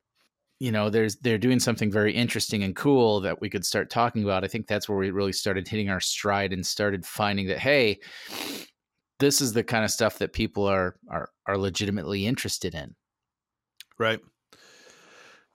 you 0.59 0.71
know 0.71 0.89
there's 0.89 1.17
they're 1.17 1.37
doing 1.37 1.59
something 1.59 1.91
very 1.91 2.13
interesting 2.13 2.63
and 2.63 2.75
cool 2.75 3.19
that 3.21 3.41
we 3.41 3.49
could 3.49 3.65
start 3.65 3.89
talking 3.89 4.23
about 4.23 4.43
i 4.43 4.47
think 4.47 4.67
that's 4.67 4.87
where 4.87 4.97
we 4.97 5.11
really 5.11 5.33
started 5.33 5.67
hitting 5.67 5.89
our 5.89 5.99
stride 5.99 6.53
and 6.53 6.65
started 6.65 7.05
finding 7.05 7.47
that 7.47 7.59
hey 7.59 7.99
this 9.19 9.41
is 9.41 9.53
the 9.53 9.63
kind 9.63 9.83
of 9.83 9.91
stuff 9.91 10.19
that 10.19 10.33
people 10.33 10.65
are 10.65 10.95
are 11.09 11.29
are 11.47 11.57
legitimately 11.57 12.25
interested 12.25 12.75
in 12.75 12.95
Right. 13.99 14.19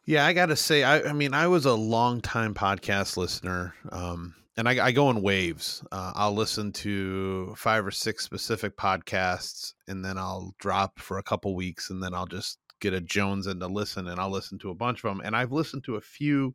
Yeah, 0.05 0.25
I 0.25 0.33
got 0.33 0.47
to 0.47 0.57
say, 0.57 0.85
I, 0.85 1.03
I 1.03 1.13
mean, 1.13 1.35
I 1.35 1.49
was 1.49 1.67
a 1.67 1.75
long 1.75 2.21
time 2.21 2.55
podcast 2.55 3.17
listener, 3.17 3.75
um, 3.93 4.35
and 4.57 4.69
I, 4.69 4.87
I 4.87 4.93
go 4.93 5.11
in 5.11 5.21
waves. 5.21 5.85
Uh, 5.93 6.13
I'll 6.15 6.33
listen 6.33 6.73
to 6.73 7.55
five 7.57 7.85
or 7.85 7.91
six 7.91 8.25
specific 8.25 8.77
podcasts, 8.77 9.75
and 9.87 10.03
then 10.03 10.17
I'll 10.17 10.55
drop 10.59 10.99
for 10.99 11.19
a 11.19 11.23
couple 11.23 11.55
weeks, 11.55 11.91
and 11.91 12.03
then 12.03 12.15
I'll 12.15 12.27
just 12.27 12.59
get 12.81 12.95
a 12.95 13.01
Jones 13.01 13.47
and 13.47 13.61
to 13.61 13.67
listen, 13.67 14.09
and 14.09 14.21
I'll 14.21 14.31
listen 14.31 14.59
to 14.61 14.71
a 14.71 14.75
bunch 14.75 15.05
of 15.05 15.11
them. 15.11 15.23
And 15.25 15.37
I've 15.37 15.53
listened 15.53 15.85
to 15.85 15.97
a 15.97 16.01
few 16.01 16.55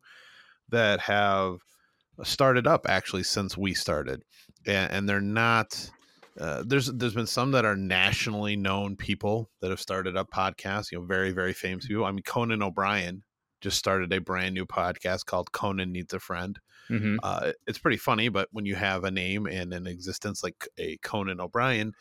that 0.68 1.00
have 1.00 1.58
started 2.22 2.66
up 2.66 2.86
actually 2.88 3.24
since 3.24 3.56
we 3.56 3.74
started, 3.74 4.22
and, 4.66 4.92
and 4.92 5.08
they're 5.08 5.20
not 5.20 5.90
uh, 6.40 6.64
there's 6.66 6.86
there's 6.86 7.14
been 7.14 7.26
some 7.26 7.52
that 7.52 7.64
are 7.64 7.76
nationally 7.76 8.56
known 8.56 8.96
people 8.96 9.50
that 9.60 9.70
have 9.70 9.80
started 9.80 10.16
up 10.16 10.30
podcasts. 10.30 10.90
You 10.90 10.98
know, 10.98 11.04
very 11.04 11.30
very 11.30 11.52
famous 11.52 11.86
people. 11.86 12.04
I 12.04 12.10
mean, 12.10 12.22
Conan 12.22 12.62
O'Brien 12.62 13.22
just 13.60 13.78
started 13.78 14.12
a 14.12 14.20
brand 14.20 14.54
new 14.54 14.66
podcast 14.66 15.26
called 15.26 15.52
Conan 15.52 15.92
Needs 15.92 16.12
a 16.12 16.20
Friend. 16.20 16.58
mm-hmm. 16.90 17.16
Uh, 17.22 17.52
it's 17.66 17.78
pretty 17.78 17.96
funny, 17.96 18.28
but 18.28 18.48
when 18.52 18.66
you 18.66 18.74
have 18.74 19.04
a 19.04 19.10
name 19.10 19.46
and 19.46 19.72
an 19.72 19.86
existence 19.86 20.42
like 20.42 20.68
a 20.76 20.98
Conan 20.98 21.40
O'Brien, 21.40 21.94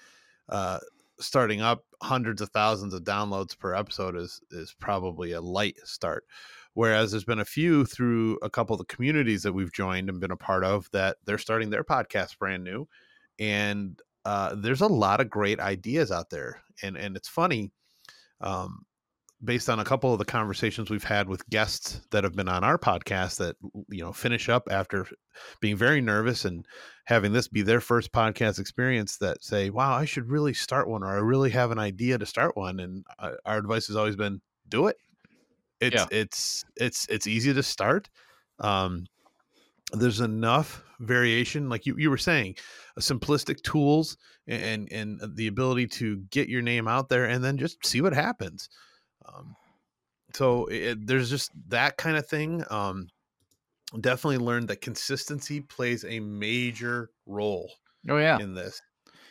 uh, 0.50 0.80
starting 1.20 1.62
up 1.62 1.86
hundreds 2.02 2.42
of 2.42 2.50
thousands 2.50 2.94
of 2.94 3.04
downloads 3.04 3.58
per 3.58 3.74
episode 3.74 4.16
is 4.16 4.42
is 4.52 4.76
probably 4.80 5.32
a 5.32 5.42
light 5.42 5.78
start. 5.84 6.26
Whereas 6.74 7.12
there's 7.12 7.24
been 7.24 7.40
a 7.40 7.46
few 7.46 7.86
through 7.86 8.40
a 8.42 8.50
couple 8.50 8.74
of 8.74 8.80
the 8.80 8.94
communities 8.94 9.44
that 9.44 9.54
we've 9.54 9.72
joined 9.72 10.10
and 10.10 10.20
been 10.20 10.32
a 10.32 10.38
part 10.38 10.64
of 10.64 10.90
that 10.92 11.18
they're 11.26 11.38
starting 11.38 11.70
their 11.70 11.84
podcast 11.84 12.38
brand 12.40 12.64
new, 12.64 12.88
and 13.40 14.02
uh, 14.26 14.56
there's 14.56 14.82
a 14.82 14.88
lot 14.88 15.22
of 15.22 15.30
great 15.30 15.60
ideas 15.60 16.12
out 16.12 16.30
there, 16.30 16.62
and 16.82 16.98
and 16.98 17.16
it's 17.16 17.30
funny. 17.30 17.72
Um, 18.42 18.86
based 19.44 19.70
on 19.70 19.80
a 19.80 19.84
couple 19.84 20.14
of 20.14 20.20
the 20.20 20.26
conversations 20.26 20.90
we've 20.90 21.04
had 21.04 21.28
with 21.28 21.48
guests 21.50 22.02
that 22.12 22.24
have 22.24 22.36
been 22.36 22.48
on 22.48 22.64
our 22.64 22.78
podcast 22.78 23.38
that 23.38 23.56
you 23.90 24.02
know 24.02 24.14
finish 24.14 24.50
up 24.50 24.68
after 24.72 25.06
being 25.60 25.76
very 25.76 26.00
nervous 26.00 26.46
and 26.46 26.66
having 27.06 27.34
this 27.34 27.48
be 27.48 27.62
their 27.62 27.82
first 27.82 28.12
podcast 28.12 28.60
experience 28.60 29.18
that 29.18 29.44
say 29.44 29.70
wow 29.70 29.94
i 29.94 30.06
should 30.06 30.30
really 30.30 30.54
start 30.54 30.88
one 30.88 31.04
or 31.04 31.10
i 31.10 31.20
really 31.20 31.50
have 31.50 31.72
an 31.72 31.80
idea 31.80 32.18
to 32.18 32.26
start 32.26 32.56
one 32.56 32.80
and 32.80 33.04
uh, 33.20 33.32
our 33.46 33.58
advice 33.58 33.88
has 33.88 33.96
always 33.96 34.16
been 34.16 34.40
do 34.70 34.88
it. 34.88 34.98
It's 35.80 35.96
Yeah. 35.96 36.06
it's 36.12 36.66
it's 36.78 37.08
it's 37.10 37.28
easy 37.28 37.54
to 37.54 37.64
start. 37.64 38.10
Um 38.60 39.06
there's 39.92 40.22
enough 40.22 40.84
variation 41.00 41.70
like 41.70 41.86
you, 41.86 41.96
you 41.98 42.10
were 42.10 42.18
saying 42.18 42.56
simplistic 43.00 43.62
tools 43.62 44.18
and 44.48 44.92
and 44.92 45.22
the 45.36 45.48
ability 45.48 45.86
to 45.88 46.18
get 46.32 46.50
your 46.50 46.62
name 46.62 46.88
out 46.88 47.10
there 47.10 47.26
and 47.26 47.44
then 47.44 47.58
just 47.58 47.86
see 47.86 48.02
what 48.02 48.14
happens 48.14 48.70
um, 49.26 49.56
so 50.34 50.66
it, 50.66 51.06
there's 51.06 51.30
just 51.30 51.52
that 51.70 51.98
kind 51.98 52.18
of 52.18 52.28
thing 52.28 52.64
um, 52.70 53.08
definitely 54.00 54.38
learned 54.38 54.68
that 54.70 54.82
consistency 54.82 55.62
plays 55.62 56.04
a 56.06 56.20
major 56.20 57.10
role 57.26 57.72
oh 58.10 58.18
yeah. 58.18 58.40
in 58.40 58.54
this. 58.54 58.82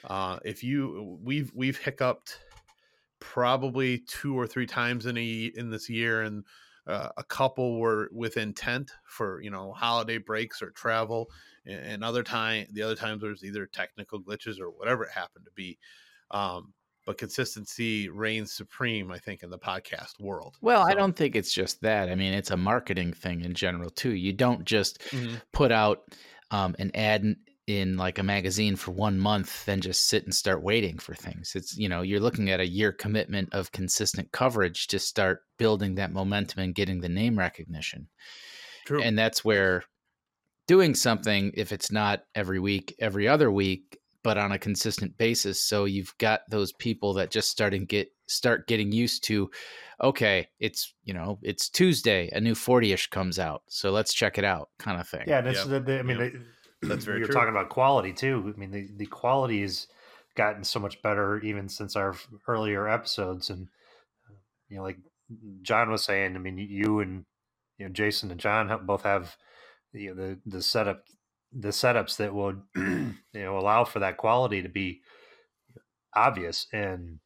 Uh, 0.05 0.39
if 0.45 0.65
you 0.65 1.19
we've 1.23 1.53
we've 1.55 1.79
hiccuped 1.79 2.39
probably 3.21 3.99
two 3.99 4.37
or 4.37 4.47
three 4.47 4.67
times 4.67 5.07
in 5.07 5.17
a 5.17 5.53
in 5.55 5.71
this 5.71 5.89
year 5.89 6.23
and 6.23 6.45
uh, 6.89 7.09
a 7.17 7.23
couple 7.23 7.79
were 7.79 8.09
with 8.13 8.37
intent 8.37 8.91
for 9.07 9.41
you 9.43 9.51
know 9.51 9.73
holiday 9.73 10.19
breaks 10.19 10.61
or 10.61 10.71
travel 10.71 11.31
and, 11.65 11.79
and 11.87 12.05
other 12.05 12.25
time 12.25 12.67
the 12.73 12.83
other 12.83 12.97
times 12.97 13.23
there's 13.23 13.45
either 13.45 13.67
technical 13.67 14.21
glitches 14.21 14.61
or 14.61 14.71
whatever 14.71 15.05
it 15.05 15.13
happened 15.13 15.45
to 15.45 15.53
be. 15.55 15.79
Um, 16.33 16.73
but 17.07 17.19
consistency 17.19 18.09
reigns 18.09 18.53
supreme 18.53 19.11
i 19.11 19.19
think 19.19 19.43
in 19.43 19.51
the 19.51 19.59
podcast 19.59 20.21
world 20.21 20.57
well 20.61 20.85
so. 20.85 20.91
i 20.91 20.95
don't 20.95 21.17
think 21.17 21.37
it's 21.37 21.53
just 21.53 21.81
that 21.81 22.09
i 22.09 22.15
mean 22.15 22.33
it's 22.33 22.51
a 22.51 22.57
marketing 22.57 23.13
thing 23.13 23.41
in 23.43 23.55
general 23.55 23.91
too 23.91 24.13
you 24.13 24.33
don't 24.33 24.65
just 24.65 25.01
mm-hmm. 25.11 25.35
put 25.53 25.73
out 25.73 26.03
um, 26.51 26.77
an 26.79 26.91
ad 26.95 27.35
in 27.69 27.97
like 27.97 28.19
a 28.19 28.23
magazine 28.23 28.75
for 28.75 28.91
one 28.91 29.19
month 29.19 29.65
then 29.67 29.81
just 29.81 30.09
sit 30.09 30.25
and 30.25 30.35
start 30.35 30.63
waiting 30.63 30.99
for 30.99 31.15
things 31.15 31.53
it's 31.55 31.77
you 31.77 31.89
know 31.89 32.03
you're 32.03 32.21
looking 32.21 32.51
at 32.51 32.59
a 32.59 32.69
year 32.69 32.93
commitment 32.93 33.49
of 33.55 33.71
consistent 33.71 34.31
coverage 34.33 34.89
to 34.89 34.99
start 34.99 35.43
building 35.59 35.95
that 35.95 36.13
momentum 36.13 36.61
and 36.61 36.75
getting 36.75 37.01
the 37.01 37.09
name 37.09 37.39
recognition 37.39 38.09
True. 38.85 39.01
and 39.01 39.17
that's 39.17 39.45
where 39.45 39.85
doing 40.67 40.95
something 40.95 41.53
if 41.55 41.71
it's 41.71 41.93
not 41.93 42.25
every 42.35 42.59
week 42.59 42.97
every 42.99 43.29
other 43.29 43.51
week 43.51 43.97
but 44.23 44.39
on 44.39 44.53
a 44.53 44.59
consistent 44.59 45.17
basis 45.19 45.63
so 45.63 45.85
you've 45.85 46.15
got 46.19 46.41
those 46.49 46.73
people 46.73 47.15
that 47.15 47.31
just 47.31 47.51
starting 47.51 47.85
get 47.85 48.09
start 48.27 48.67
getting 48.67 48.93
used 48.93 49.25
to 49.25 49.51
okay 50.03 50.49
it's 50.59 50.95
you 51.05 51.13
know 51.13 51.39
it's 51.43 51.69
tuesday 51.69 52.29
a 52.33 52.41
new 52.41 52.55
40ish 52.55 53.11
comes 53.11 53.39
out 53.39 53.63
so 53.69 53.91
let's 53.91 54.15
check 54.15 54.39
it 54.39 54.45
out 54.45 54.71
kind 54.79 55.01
of 55.01 55.09
thing 55.09 55.25
yeah 55.27 55.39
and 55.39 55.49
it's 55.49 55.59
yep. 55.61 55.69
the, 55.69 55.81
the, 55.81 55.99
i 55.99 56.03
mean 56.03 56.19
yep. 56.19 56.33
That's 56.83 57.05
very. 57.05 57.19
You're 57.19 57.29
true. 57.29 57.35
talking 57.35 57.51
about 57.51 57.69
quality 57.69 58.13
too. 58.13 58.53
I 58.55 58.59
mean, 58.59 58.71
the 58.71 58.89
the 58.97 59.07
quality 59.07 59.63
has 59.63 59.87
gotten 60.37 60.65
so 60.65 60.81
much 60.81 61.01
better 61.03 61.39
even 61.41 61.69
since 61.69 61.95
our 61.97 62.17
earlier 62.49 62.89
episodes, 62.89 63.51
and 63.51 63.69
you 64.69 64.77
know, 64.77 64.83
like 64.83 64.99
John 65.63 65.91
was 65.91 66.05
saying. 66.05 66.35
I 66.35 66.39
mean, 66.39 66.59
you 66.59 67.01
and 67.01 67.25
you 67.79 67.87
know 67.87 67.93
Jason 67.93 68.31
and 68.31 68.41
John 68.41 68.85
both 68.85 69.03
have 69.03 69.37
you 69.93 70.15
know 70.15 70.15
the 70.15 70.41
the 70.45 70.63
setup 70.63 71.05
the 71.55 71.69
setups 71.69 72.17
that 72.17 72.35
would 72.35 72.63
you 72.77 73.15
know 73.35 73.59
allow 73.59 73.85
for 73.85 74.01
that 74.01 74.17
quality 74.17 74.63
to 74.63 74.69
be 74.69 75.01
obvious 76.15 76.67
and 76.73 77.19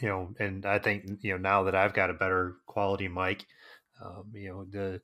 you 0.00 0.08
know 0.08 0.34
and 0.38 0.66
i 0.66 0.78
think 0.78 1.04
you 1.20 1.32
know 1.32 1.38
now 1.38 1.62
that 1.62 1.74
i've 1.74 1.94
got 1.94 2.10
a 2.10 2.14
better 2.14 2.56
quality 2.66 3.08
mic 3.08 3.46
um, 4.04 4.24
you 4.32 4.48
know 4.48 4.64
the 4.70 5.00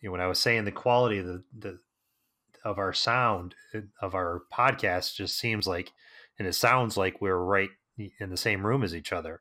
you 0.00 0.08
know 0.08 0.12
when 0.12 0.20
i 0.20 0.26
was 0.26 0.38
saying 0.38 0.64
the 0.64 0.72
quality 0.72 1.18
of 1.18 1.26
the 1.26 1.42
the 1.58 1.78
of 2.64 2.78
our 2.78 2.92
sound 2.92 3.54
uh, 3.74 3.80
of 4.00 4.14
our 4.14 4.42
podcast 4.52 5.14
just 5.14 5.38
seems 5.38 5.66
like 5.66 5.92
and 6.38 6.48
it 6.48 6.54
sounds 6.54 6.96
like 6.96 7.20
we're 7.20 7.36
right 7.36 7.70
in 7.96 8.30
the 8.30 8.36
same 8.36 8.66
room 8.66 8.82
as 8.82 8.94
each 8.94 9.12
other 9.12 9.40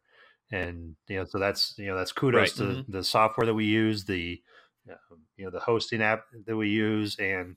and 0.51 0.95
you 1.07 1.17
know 1.17 1.25
so 1.25 1.39
that's 1.39 1.73
you 1.77 1.87
know 1.87 1.97
that's 1.97 2.11
kudos 2.11 2.39
right. 2.39 2.49
to 2.51 2.63
mm-hmm. 2.63 2.91
the 2.91 3.03
software 3.03 3.45
that 3.45 3.53
we 3.53 3.65
use 3.65 4.05
the 4.05 4.41
um, 4.89 5.19
you 5.37 5.45
know 5.45 5.51
the 5.51 5.59
hosting 5.59 6.01
app 6.01 6.25
that 6.45 6.55
we 6.55 6.69
use 6.69 7.17
and 7.17 7.55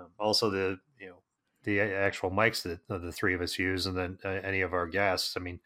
um, 0.00 0.08
also 0.18 0.50
the 0.50 0.78
you 0.98 1.08
know 1.08 1.16
the 1.64 1.80
actual 1.80 2.30
mics 2.30 2.62
that 2.62 2.80
the 2.88 3.12
three 3.12 3.34
of 3.34 3.40
us 3.40 3.58
use 3.58 3.86
and 3.86 3.96
then 3.96 4.18
uh, 4.24 4.28
any 4.28 4.60
of 4.60 4.72
our 4.72 4.86
guests 4.86 5.36
i 5.36 5.40
mean 5.40 5.60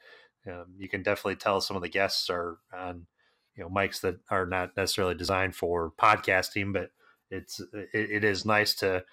um, 0.46 0.66
you 0.76 0.88
can 0.88 1.02
definitely 1.02 1.36
tell 1.36 1.60
some 1.60 1.76
of 1.76 1.82
the 1.82 1.88
guests 1.88 2.28
are 2.28 2.58
on 2.76 3.06
you 3.56 3.62
know 3.62 3.70
mics 3.70 4.00
that 4.00 4.16
are 4.30 4.46
not 4.46 4.76
necessarily 4.76 5.14
designed 5.14 5.54
for 5.54 5.92
podcasting 6.00 6.72
but 6.72 6.90
it's 7.30 7.60
it, 7.72 7.88
it 7.92 8.24
is 8.24 8.44
nice 8.44 8.74
to 8.74 9.04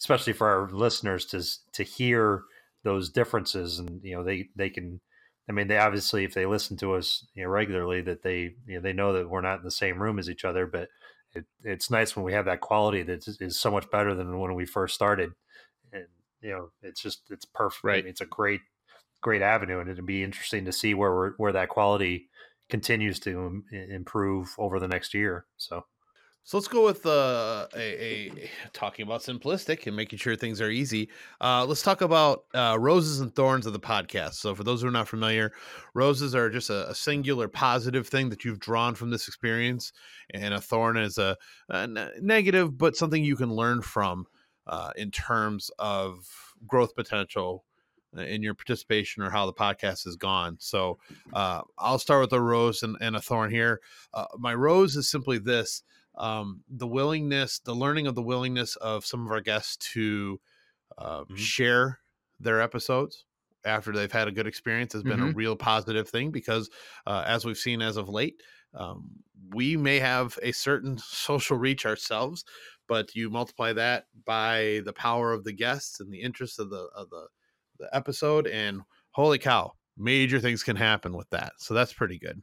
especially 0.00 0.32
for 0.32 0.48
our 0.48 0.68
listeners 0.70 1.24
to 1.26 1.42
to 1.72 1.82
hear 1.82 2.42
those 2.84 3.10
differences 3.10 3.78
and 3.78 4.00
you 4.02 4.16
know 4.16 4.24
they 4.24 4.48
they 4.56 4.70
can 4.70 5.00
I 5.48 5.52
mean 5.52 5.68
they 5.68 5.78
obviously 5.78 6.24
if 6.24 6.34
they 6.34 6.46
listen 6.46 6.76
to 6.78 6.94
us 6.94 7.26
you 7.34 7.44
know 7.44 7.50
regularly 7.50 8.00
that 8.02 8.22
they 8.22 8.54
you 8.66 8.74
know 8.76 8.80
they 8.80 8.92
know 8.92 9.12
that 9.12 9.28
we're 9.28 9.40
not 9.40 9.58
in 9.58 9.64
the 9.64 9.70
same 9.70 10.02
room 10.02 10.18
as 10.18 10.28
each 10.28 10.44
other 10.44 10.66
but 10.66 10.88
it, 11.34 11.44
it's 11.64 11.90
nice 11.90 12.14
when 12.14 12.24
we 12.24 12.32
have 12.32 12.44
that 12.44 12.60
quality 12.60 13.02
that 13.02 13.26
is 13.40 13.58
so 13.58 13.70
much 13.70 13.90
better 13.90 14.14
than 14.14 14.38
when 14.38 14.54
we 14.54 14.66
first 14.66 14.94
started 14.94 15.32
and 15.92 16.06
you 16.40 16.50
know 16.50 16.70
it's 16.82 17.00
just 17.00 17.22
it's 17.30 17.44
perfect 17.44 17.84
right. 17.84 17.98
I 17.98 18.02
mean, 18.02 18.10
it's 18.10 18.20
a 18.20 18.26
great 18.26 18.60
great 19.20 19.42
avenue 19.42 19.80
and 19.80 19.88
it'd 19.88 20.04
be 20.06 20.22
interesting 20.22 20.64
to 20.64 20.72
see 20.72 20.94
where 20.94 21.34
where 21.36 21.52
that 21.52 21.68
quality 21.68 22.28
continues 22.68 23.20
to 23.20 23.62
improve 23.72 24.54
over 24.58 24.80
the 24.80 24.88
next 24.88 25.14
year 25.14 25.46
so 25.56 25.84
so 26.44 26.56
let's 26.56 26.66
go 26.66 26.84
with 26.84 27.06
uh, 27.06 27.68
a, 27.76 27.78
a, 27.78 28.50
talking 28.72 29.06
about 29.06 29.20
simplistic 29.20 29.86
and 29.86 29.94
making 29.94 30.18
sure 30.18 30.34
things 30.34 30.60
are 30.60 30.70
easy. 30.70 31.08
Uh, 31.40 31.64
let's 31.64 31.82
talk 31.82 32.00
about 32.00 32.44
uh, 32.52 32.76
roses 32.80 33.20
and 33.20 33.32
thorns 33.34 33.64
of 33.64 33.72
the 33.72 33.78
podcast. 33.78 34.34
So 34.34 34.52
for 34.52 34.64
those 34.64 34.82
who 34.82 34.88
are 34.88 34.92
not 34.92 35.06
familiar, 35.06 35.52
roses 35.94 36.34
are 36.34 36.50
just 36.50 36.68
a, 36.68 36.90
a, 36.90 36.94
singular 36.96 37.46
positive 37.46 38.08
thing 38.08 38.28
that 38.30 38.44
you've 38.44 38.58
drawn 38.58 38.96
from 38.96 39.10
this 39.10 39.28
experience, 39.28 39.92
and 40.34 40.52
a 40.52 40.60
thorn 40.60 40.96
is 40.96 41.16
a, 41.16 41.36
a 41.68 41.86
negative, 42.20 42.76
but 42.76 42.96
something 42.96 43.24
you 43.24 43.36
can 43.36 43.52
learn 43.52 43.80
from 43.80 44.26
uh, 44.66 44.90
in 44.96 45.12
terms 45.12 45.70
of 45.78 46.26
growth 46.66 46.96
potential 46.96 47.64
uh, 48.18 48.22
in 48.22 48.42
your 48.42 48.54
participation 48.54 49.22
or 49.22 49.30
how 49.30 49.46
the 49.46 49.52
podcast 49.52 50.04
has 50.04 50.16
gone. 50.16 50.56
So 50.58 50.98
uh, 51.32 51.62
I'll 51.78 52.00
start 52.00 52.22
with 52.22 52.32
a 52.32 52.40
rose 52.40 52.82
and, 52.82 52.96
and 53.00 53.14
a 53.14 53.20
thorn 53.20 53.52
here. 53.52 53.80
my 54.38 54.54
rose 54.54 54.96
is 54.96 55.08
simply 55.08 55.38
this 55.38 55.84
um, 56.16 56.62
the 56.68 56.86
willingness, 56.86 57.58
the 57.60 57.74
learning 57.74 58.06
of 58.06 58.14
the 58.14 58.22
willingness 58.22 58.76
of 58.76 59.04
some 59.04 59.24
of 59.24 59.32
our 59.32 59.40
guests 59.40 59.76
to 59.92 60.40
uh, 60.98 61.20
mm-hmm. 61.20 61.34
share 61.36 62.00
their 62.40 62.60
episodes 62.60 63.24
after 63.64 63.92
they've 63.92 64.12
had 64.12 64.28
a 64.28 64.32
good 64.32 64.46
experience 64.46 64.92
has 64.92 65.02
been 65.02 65.18
mm-hmm. 65.18 65.30
a 65.30 65.34
real 65.34 65.56
positive 65.56 66.08
thing 66.08 66.30
because, 66.30 66.68
uh, 67.06 67.24
as 67.26 67.44
we've 67.44 67.58
seen 67.58 67.80
as 67.80 67.96
of 67.96 68.08
late, 68.08 68.42
um, 68.74 69.10
we 69.50 69.76
may 69.76 69.98
have 69.98 70.38
a 70.42 70.52
certain 70.52 70.98
social 71.04 71.56
reach 71.56 71.86
ourselves, 71.86 72.44
but 72.88 73.14
you 73.14 73.30
multiply 73.30 73.72
that 73.72 74.06
by 74.24 74.80
the 74.84 74.92
power 74.92 75.32
of 75.32 75.44
the 75.44 75.52
guests 75.52 76.00
and 76.00 76.12
the 76.12 76.20
interest 76.20 76.58
of 76.58 76.70
the 76.70 76.88
of 76.94 77.08
the, 77.10 77.26
the 77.78 77.94
episode, 77.94 78.46
and 78.46 78.80
holy 79.10 79.38
cow, 79.38 79.72
major 79.96 80.40
things 80.40 80.62
can 80.62 80.76
happen 80.76 81.16
with 81.16 81.28
that. 81.30 81.52
So 81.58 81.74
that's 81.74 81.92
pretty 81.92 82.18
good. 82.18 82.42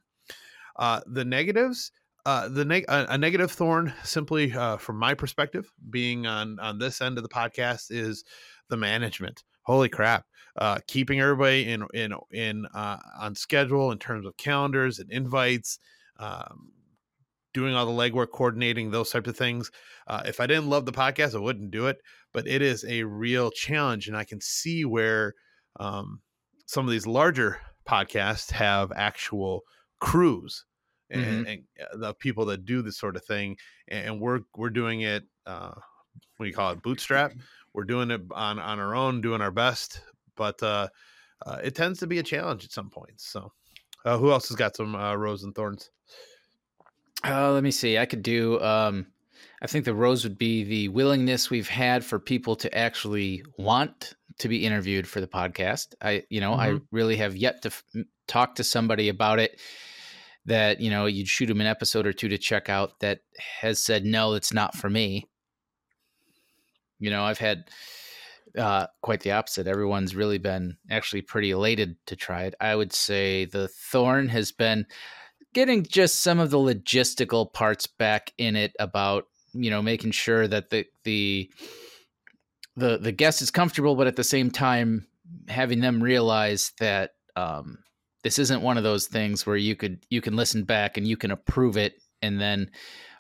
Uh, 0.76 1.02
the 1.08 1.26
negatives, 1.26 1.92
uh, 2.29 2.48
the 2.48 2.63
neg- 2.63 2.86
a, 2.88 3.07
a, 3.09 3.17
negative 3.17 3.51
thorn, 3.51 3.91
simply 4.03 4.53
uh, 4.53 4.77
from 4.77 4.98
my 4.98 5.15
perspective, 5.15 5.74
being 5.89 6.27
on 6.27 6.59
on 6.59 6.77
this 6.77 7.01
end 7.01 7.17
of 7.17 7.24
the 7.24 7.29
podcast, 7.29 7.88
is 7.89 8.24
the 8.69 8.77
management. 8.77 9.43
Holy 9.63 9.89
crap! 9.89 10.25
Uh, 10.55 10.77
keeping 10.86 11.19
everybody 11.19 11.67
in 11.67 11.88
in 11.91 12.13
in 12.31 12.67
uh, 12.75 12.98
on 13.19 13.33
schedule 13.33 13.91
in 13.91 13.98
terms 13.98 14.27
of 14.27 14.38
calendars 14.38 15.00
and 15.00 15.12
invites, 15.12 15.79
um, 16.19 16.71
doing 17.55 17.74
all 17.74 17.88
the 17.88 17.91
legwork, 17.91 18.29
coordinating 18.31 18.91
those 18.91 19.09
types 19.09 19.27
of 19.27 19.36
things. 19.36 19.71
Uh, 20.05 20.21
if 20.27 20.39
I 20.39 20.45
didn't 20.45 20.69
love 20.69 20.86
the 20.86 20.91
podcast, 20.91 21.33
I 21.33 21.39
wouldn't 21.39 21.71
do 21.71 21.88
it. 21.88 21.98
But 22.31 22.48
it 22.48 22.62
is 22.62 22.86
a 22.88 23.05
real 23.05 23.50
challenge, 23.50 24.07
and 24.07 24.15
I 24.15 24.24
can 24.24 24.39
see 24.39 24.86
where 24.86 25.33
um, 25.79 26.21
some 26.67 26.86
of 26.86 26.91
these 26.91 27.07
larger 27.07 27.59
podcasts 27.88 28.51
have 28.51 28.91
actual 28.95 29.63
crews 30.00 30.65
and, 31.10 31.24
mm-hmm. 31.24 31.48
and, 31.48 31.63
uh, 31.82 31.98
the 31.98 32.13
people 32.13 32.46
that 32.46 32.66
do 32.66 32.82
this 32.82 32.98
sort 32.98 33.16
of 33.16 33.24
thing 33.25 33.58
and 33.88 34.20
we're 34.20 34.42
we're 34.56 34.70
doing 34.70 35.01
it 35.01 35.24
uh 35.46 35.72
what 36.38 36.46
do 36.46 36.48
you 36.48 36.56
call 36.56 36.72
it 36.72 36.82
bootstrap? 36.82 37.34
We're 37.74 37.84
doing 37.84 38.12
it 38.12 38.22
on 38.32 38.60
on 38.60 38.80
our 38.80 38.96
own 38.96 39.22
doing 39.22 39.42
our 39.42 39.51
best 39.51 40.01
but 40.36 40.62
uh, 40.63 40.88
uh 41.46 41.58
it 41.63 41.75
tends 41.75 42.00
to 42.00 42.08
be 42.08 42.20
a 42.20 42.24
challenge 42.24 42.66
at 42.66 42.72
some 42.72 42.89
points 42.89 43.28
so. 43.28 43.51
Uh, 44.06 44.18
who 44.18 44.32
else 44.32 44.48
has 44.48 44.56
got 44.56 44.78
some 44.78 44.96
uh, 44.96 45.13
rose 45.13 45.44
and 45.44 45.54
thorns? 45.54 45.92
Uh, 47.25 47.51
let 47.51 47.63
me 47.63 47.72
see 47.72 47.98
i 47.98 48.06
could 48.06 48.24
do 48.24 48.62
um 48.62 49.06
i 49.62 49.68
think 49.68 49.84
the 49.84 49.94
rose 49.94 50.24
would 50.24 50.38
be 50.38 50.63
the 50.63 50.88
willingness 50.88 51.50
we've 51.50 51.68
had 51.68 52.04
for 52.06 52.18
people 52.18 52.56
to 52.56 52.74
actually 52.78 53.44
want 53.58 54.16
to 54.39 54.48
be 54.48 54.66
interviewed 54.66 55.06
for 55.08 55.22
the 55.22 55.28
podcast. 55.28 55.94
I 56.01 56.24
you 56.30 56.42
know 56.42 56.51
mm-hmm. 56.51 56.78
i 56.78 56.82
really 56.92 57.18
have 57.18 57.36
yet 57.36 57.62
to 57.63 57.68
f- 57.68 57.84
talk 58.28 58.56
to 58.56 58.63
somebody 58.63 59.10
about 59.10 59.39
it 59.39 59.60
that 60.50 60.82
you 60.82 60.89
know 60.89 61.06
you'd 61.06 61.27
shoot 61.27 61.48
them 61.48 61.62
an 61.62 61.68
episode 61.68 62.06
or 62.06 62.13
two 62.13 62.29
to 62.29 62.38
check 62.38 62.70
out 62.70 63.00
that 63.00 63.22
has 63.62 63.82
said 63.82 64.03
no 64.06 64.34
it's 64.34 64.53
not 64.53 64.75
for 64.75 64.89
me. 64.89 65.25
You 67.00 67.10
know 67.10 67.24
i've 67.24 67.39
had 67.39 67.70
uh, 68.58 68.88
quite 69.01 69.22
the 69.22 69.32
opposite. 69.32 69.68
Everyone's 69.68 70.15
really 70.15 70.38
been 70.38 70.77
actually 70.89 71.22
pretty 71.22 71.51
elated 71.51 71.96
to 72.08 72.15
try 72.15 72.44
it. 72.44 72.56
I 72.60 72.75
would 72.75 72.94
say 72.94 73.46
the 73.46 73.68
thorn 73.68 74.27
has 74.29 74.51
been 74.51 74.86
getting 75.53 75.84
just 75.84 76.22
some 76.22 76.39
of 76.39 76.50
the 76.50 76.58
logistical 76.58 77.51
parts 77.51 77.88
back 77.88 78.34
in 78.38 78.56
it 78.56 78.74
about 78.79 79.25
you 79.53 79.70
know 79.70 79.82
making 79.82 80.12
sure 80.12 80.48
that 80.48 80.70
the 80.70 80.86
the 81.03 81.51
the 82.75 82.98
the 82.98 83.12
guest 83.12 83.41
is 83.41 83.51
comfortable, 83.51 83.96
but 83.96 84.08
at 84.08 84.15
the 84.15 84.24
same 84.24 84.51
time 84.51 85.08
having 85.48 85.79
them 85.79 86.01
realize 86.01 86.72
that 86.79 87.12
um, 87.36 87.79
this 88.24 88.40
isn't 88.40 88.62
one 88.62 88.78
of 88.78 88.84
those 88.84 89.08
things 89.08 89.46
where 89.46 89.56
you 89.56 89.76
could 89.76 90.06
you 90.10 90.22
can 90.22 90.36
listen 90.36 90.64
back 90.64 90.98
and 90.98 91.08
you 91.08 91.18
can 91.18 91.32
approve 91.32 91.78
it 91.78 92.02
and 92.22 92.40
then 92.40 92.70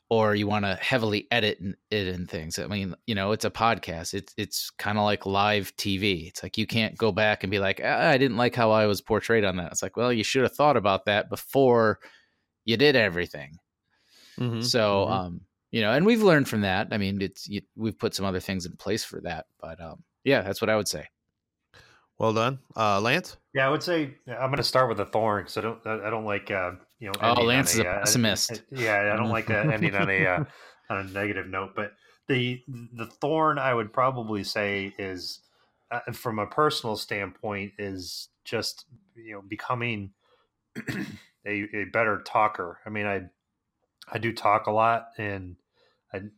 or 0.09 0.33
you 0.33 0.47
want 0.47 0.65
to 0.65 0.75
heavily 0.81 1.27
edit 1.29 1.59
it 1.91 2.07
and 2.07 2.27
things. 2.27 2.57
I 2.57 2.65
mean, 2.65 2.95
you 3.05 3.13
know, 3.13 3.31
it's 3.31 3.45
a 3.45 3.51
podcast. 3.51 4.15
It's 4.15 4.33
it's 4.37 4.71
kind 4.71 4.97
of 4.97 5.03
like 5.03 5.25
live 5.25 5.75
TV. 5.77 6.27
It's 6.27 6.41
like 6.41 6.57
you 6.57 6.65
can't 6.65 6.97
go 6.97 7.11
back 7.11 7.43
and 7.43 7.51
be 7.51 7.59
like, 7.59 7.79
ah, 7.83 8.09
I 8.09 8.17
didn't 8.17 8.37
like 8.37 8.55
how 8.55 8.71
I 8.71 8.87
was 8.87 9.01
portrayed 9.01 9.45
on 9.45 9.57
that. 9.57 9.71
It's 9.71 9.83
like, 9.83 9.97
well, 9.97 10.11
you 10.11 10.23
should 10.23 10.43
have 10.43 10.55
thought 10.55 10.77
about 10.77 11.05
that 11.05 11.29
before 11.29 11.99
you 12.65 12.75
did 12.75 12.95
everything. 12.95 13.57
Mm-hmm. 14.39 14.61
So, 14.61 15.05
mm-hmm. 15.05 15.13
um, 15.13 15.41
you 15.71 15.81
know, 15.81 15.91
and 15.91 16.05
we've 16.05 16.23
learned 16.23 16.47
from 16.47 16.61
that. 16.61 16.87
I 16.91 16.97
mean, 16.97 17.21
it's 17.21 17.47
you, 17.47 17.61
we've 17.75 17.97
put 17.97 18.15
some 18.15 18.25
other 18.25 18.39
things 18.39 18.65
in 18.65 18.75
place 18.77 19.03
for 19.03 19.21
that, 19.21 19.45
but 19.61 19.79
um, 19.79 20.03
yeah, 20.23 20.41
that's 20.41 20.59
what 20.59 20.69
I 20.71 20.75
would 20.75 20.87
say. 20.87 21.05
Well 22.19 22.33
done, 22.33 22.59
uh, 22.75 22.99
Lance. 22.99 23.37
Yeah, 23.53 23.65
I 23.65 23.69
would 23.69 23.81
say 23.81 24.13
I'm 24.27 24.49
going 24.49 24.57
to 24.57 24.63
start 24.63 24.89
with 24.89 24.97
the 24.97 25.05
thorn 25.05 25.43
because 25.43 25.57
I 25.57 25.61
don't 25.61 25.87
I 25.87 26.09
don't 26.09 26.25
like 26.25 26.51
uh, 26.51 26.71
you 26.99 27.07
know. 27.07 27.13
Oh, 27.21 27.43
Lance 27.43 27.73
is 27.73 27.79
a, 27.79 27.87
uh, 27.87 27.99
pessimist. 27.99 28.61
yeah, 28.71 29.11
I 29.13 29.15
don't 29.15 29.29
like 29.29 29.49
uh, 29.49 29.53
ending 29.73 29.95
on 29.95 30.09
a 30.09 30.25
uh, 30.27 30.43
on 30.89 30.97
a 30.97 31.03
negative 31.05 31.47
note. 31.47 31.71
But 31.77 31.93
the 32.27 32.61
the 32.67 33.05
thorn 33.05 33.57
I 33.57 33.73
would 33.73 33.93
probably 33.93 34.43
say 34.43 34.93
is 34.99 35.39
uh, 35.91 36.11
from 36.11 36.39
a 36.39 36.45
personal 36.45 36.97
standpoint 36.97 37.73
is 37.79 38.27
just 38.43 38.85
you 39.15 39.35
know 39.35 39.41
becoming 39.41 40.11
a, 41.45 41.67
a 41.73 41.85
better 41.93 42.21
talker. 42.25 42.79
I 42.85 42.89
mean, 42.89 43.05
I 43.05 43.21
I 44.11 44.17
do 44.17 44.33
talk 44.33 44.67
a 44.67 44.71
lot, 44.71 45.11
and 45.17 45.55
I 46.13 46.17
and 46.17 46.31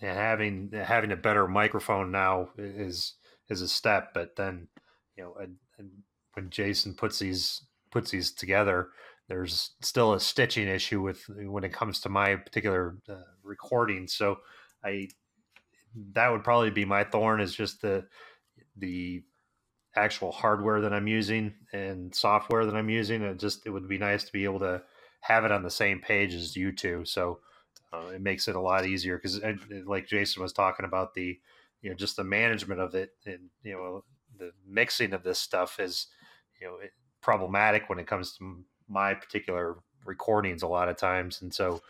having 0.00 0.72
having 0.72 1.12
a 1.12 1.16
better 1.16 1.46
microphone 1.46 2.10
now 2.10 2.48
is 2.58 3.14
is 3.48 3.62
a 3.62 3.68
step. 3.68 4.12
But 4.14 4.36
then, 4.36 4.68
you 5.16 5.24
know, 5.24 5.36
when 6.34 6.50
Jason 6.50 6.94
puts 6.94 7.18
these 7.18 7.62
puts 7.90 8.10
these 8.10 8.32
together, 8.32 8.88
there's 9.28 9.70
still 9.80 10.14
a 10.14 10.20
stitching 10.20 10.68
issue 10.68 11.00
with 11.00 11.24
when 11.28 11.64
it 11.64 11.72
comes 11.72 12.00
to 12.00 12.08
my 12.08 12.36
particular 12.36 12.96
uh, 13.08 13.14
recording. 13.42 14.08
So 14.08 14.38
I 14.84 15.08
that 16.14 16.28
would 16.28 16.44
probably 16.44 16.70
be 16.70 16.84
my 16.84 17.04
thorn 17.04 17.40
is 17.40 17.54
just 17.54 17.82
the 17.82 18.06
the 18.76 19.22
actual 19.96 20.32
hardware 20.32 20.80
that 20.80 20.92
I'm 20.92 21.06
using 21.06 21.54
and 21.72 22.14
software 22.14 22.66
that 22.66 22.74
I'm 22.74 22.90
using. 22.90 23.22
It 23.22 23.38
just 23.38 23.66
it 23.66 23.70
would 23.70 23.88
be 23.88 23.98
nice 23.98 24.24
to 24.24 24.32
be 24.32 24.44
able 24.44 24.60
to 24.60 24.82
have 25.20 25.44
it 25.44 25.52
on 25.52 25.62
the 25.62 25.70
same 25.70 26.00
page 26.00 26.34
as 26.34 26.56
you 26.56 26.72
two. 26.72 27.04
So 27.04 27.40
uh, 27.92 28.08
it 28.08 28.20
makes 28.20 28.48
it 28.48 28.56
a 28.56 28.60
lot 28.60 28.86
easier 28.86 29.16
because, 29.16 29.40
like 29.86 30.08
Jason 30.08 30.42
was 30.42 30.52
talking 30.52 30.84
about 30.84 31.14
the 31.14 31.38
you 31.84 31.90
know 31.90 31.96
just 31.96 32.16
the 32.16 32.24
management 32.24 32.80
of 32.80 32.94
it 32.94 33.10
and 33.26 33.50
you 33.62 33.74
know 33.74 34.02
the 34.38 34.50
mixing 34.66 35.12
of 35.12 35.22
this 35.22 35.38
stuff 35.38 35.78
is 35.78 36.08
you 36.60 36.66
know 36.66 36.78
problematic 37.20 37.88
when 37.88 38.00
it 38.00 38.06
comes 38.06 38.36
to 38.36 38.64
my 38.88 39.14
particular 39.14 39.76
recordings 40.04 40.62
a 40.62 40.66
lot 40.66 40.88
of 40.88 40.96
times. 40.96 41.40
And 41.40 41.54
so 41.54 41.80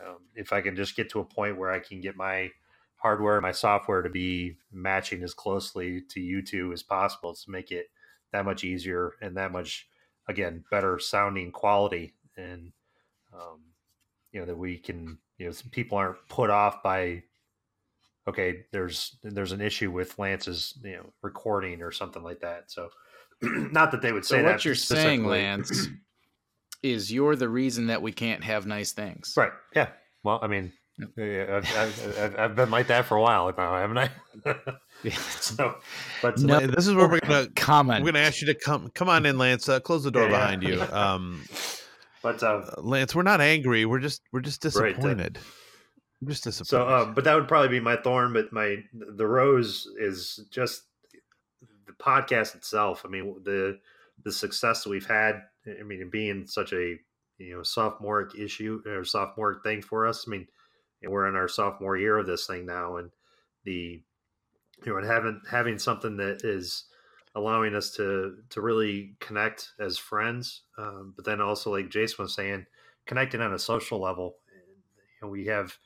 um, 0.00 0.18
if 0.34 0.52
i 0.52 0.60
can 0.60 0.74
just 0.74 0.96
get 0.96 1.10
to 1.10 1.20
a 1.20 1.24
point 1.24 1.58
where 1.58 1.70
i 1.70 1.78
can 1.78 2.00
get 2.00 2.16
my 2.16 2.50
hardware 2.96 3.40
my 3.40 3.52
software 3.52 4.02
to 4.02 4.08
be 4.08 4.56
matching 4.72 5.22
as 5.22 5.34
closely 5.34 6.00
to 6.08 6.20
you 6.20 6.40
two 6.40 6.72
as 6.72 6.82
possible 6.82 7.34
to 7.34 7.50
make 7.50 7.70
it 7.70 7.90
that 8.32 8.44
much 8.44 8.64
easier 8.64 9.12
and 9.20 9.36
that 9.36 9.52
much 9.52 9.88
again 10.28 10.64
better 10.70 10.98
sounding 10.98 11.50
quality 11.50 12.14
and 12.36 12.72
um, 13.34 13.60
you 14.30 14.40
know 14.40 14.46
that 14.46 14.56
we 14.56 14.78
can 14.78 15.18
you 15.36 15.46
know 15.46 15.52
some 15.52 15.70
people 15.70 15.98
aren't 15.98 16.28
put 16.28 16.48
off 16.48 16.82
by 16.82 17.22
okay, 18.28 18.64
there's 18.72 19.16
there's 19.22 19.52
an 19.52 19.60
issue 19.60 19.90
with 19.90 20.18
Lance's 20.18 20.78
you 20.82 20.96
know 20.96 21.12
recording 21.22 21.82
or 21.82 21.90
something 21.90 22.22
like 22.22 22.40
that. 22.40 22.70
So 22.70 22.88
not 23.42 23.90
that 23.92 24.02
they 24.02 24.12
would 24.12 24.24
say 24.24 24.38
so 24.38 24.44
what 24.44 24.64
you're 24.64 24.74
saying, 24.74 25.26
Lance, 25.26 25.88
is 26.82 27.12
you're 27.12 27.36
the 27.36 27.48
reason 27.48 27.86
that 27.88 28.02
we 28.02 28.12
can't 28.12 28.44
have 28.44 28.66
nice 28.66 28.92
things. 28.92 29.34
Right. 29.36 29.52
Yeah. 29.74 29.88
Well, 30.24 30.38
I 30.40 30.46
mean, 30.46 30.72
I've, 31.00 31.76
I've, 31.76 32.38
I've, 32.38 32.54
been 32.56 32.70
like 32.70 32.86
that 32.88 33.06
for 33.06 33.16
a 33.16 33.22
while 33.22 33.52
now, 33.56 33.76
haven't 33.76 33.98
I? 33.98 34.10
so, 35.40 35.76
but 36.20 36.38
no, 36.38 36.60
this 36.66 36.86
is 36.86 36.94
where 36.94 37.08
we're 37.08 37.20
gonna 37.20 37.48
comment. 37.56 38.04
We're 38.04 38.12
gonna 38.12 38.24
ask 38.24 38.40
you 38.40 38.46
to 38.48 38.54
come 38.54 38.90
come 38.94 39.08
on 39.08 39.26
in, 39.26 39.38
Lance. 39.38 39.68
Uh, 39.68 39.80
close 39.80 40.04
the 40.04 40.10
door 40.10 40.24
yeah, 40.24 40.28
behind 40.28 40.62
yeah. 40.62 40.68
you. 40.68 40.82
Um, 40.94 41.44
but 42.22 42.42
uh, 42.42 42.62
Lance, 42.78 43.14
we're 43.14 43.22
not 43.22 43.40
angry. 43.40 43.84
We're 43.84 43.98
just 43.98 44.22
we're 44.32 44.40
just 44.40 44.60
disappointed. 44.60 45.36
Right, 45.36 45.36
uh, 45.36 45.40
I'm 46.22 46.28
just 46.28 46.44
disappointed. 46.44 46.68
So, 46.68 46.88
um, 46.88 47.14
but 47.14 47.24
that 47.24 47.34
would 47.34 47.48
probably 47.48 47.68
be 47.68 47.80
my 47.80 47.96
thorn. 47.96 48.32
But 48.32 48.52
my 48.52 48.76
the 48.92 49.26
rose 49.26 49.88
is 49.98 50.40
just 50.50 50.84
the 51.86 51.92
podcast 51.92 52.54
itself. 52.54 53.02
I 53.04 53.08
mean, 53.08 53.34
the 53.42 53.80
the 54.22 54.32
success 54.32 54.84
that 54.84 54.90
we've 54.90 55.06
had. 55.06 55.42
I 55.66 55.82
mean, 55.82 56.08
being 56.10 56.46
such 56.46 56.72
a 56.72 56.96
you 57.38 57.56
know 57.56 57.64
sophomore 57.64 58.28
issue 58.38 58.82
or 58.86 59.04
sophomore 59.04 59.60
thing 59.64 59.82
for 59.82 60.06
us. 60.06 60.24
I 60.26 60.30
mean, 60.30 60.46
we're 61.02 61.28
in 61.28 61.34
our 61.34 61.48
sophomore 61.48 61.96
year 61.96 62.18
of 62.18 62.26
this 62.26 62.46
thing 62.46 62.66
now, 62.66 62.98
and 62.98 63.10
the 63.64 64.00
you 64.84 64.92
know, 64.92 64.98
and 64.98 65.06
having 65.06 65.40
having 65.50 65.78
something 65.78 66.16
that 66.18 66.44
is 66.44 66.84
allowing 67.34 67.74
us 67.74 67.90
to 67.92 68.36
to 68.50 68.60
really 68.60 69.16
connect 69.18 69.72
as 69.80 69.98
friends, 69.98 70.62
um, 70.78 71.14
but 71.16 71.24
then 71.24 71.40
also 71.40 71.72
like 71.72 71.88
Jason 71.90 72.22
was 72.22 72.34
saying, 72.34 72.66
connecting 73.06 73.40
on 73.40 73.54
a 73.54 73.58
social 73.58 74.00
level. 74.00 74.36
And, 74.54 74.76
you 75.20 75.26
know, 75.26 75.28
we 75.28 75.46
have 75.46 75.76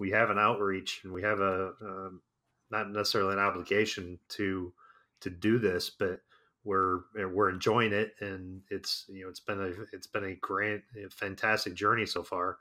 we 0.00 0.10
have 0.10 0.30
an 0.30 0.38
outreach 0.38 1.02
and 1.04 1.12
we 1.12 1.22
have 1.22 1.40
a 1.40 1.72
um, 1.82 2.22
not 2.70 2.90
necessarily 2.90 3.34
an 3.34 3.38
obligation 3.38 4.18
to 4.30 4.72
to 5.20 5.30
do 5.30 5.58
this, 5.58 5.90
but 5.90 6.20
we're 6.64 7.00
we're 7.14 7.50
enjoying 7.50 7.92
it 7.92 8.14
and 8.20 8.62
it's 8.70 9.04
you 9.08 9.22
know 9.22 9.28
it's 9.28 9.40
been 9.40 9.60
a 9.60 9.72
it's 9.94 10.06
been 10.06 10.24
a 10.24 10.34
great 10.36 10.80
fantastic 11.10 11.74
journey 11.74 12.06
so 12.06 12.24
far. 12.24 12.56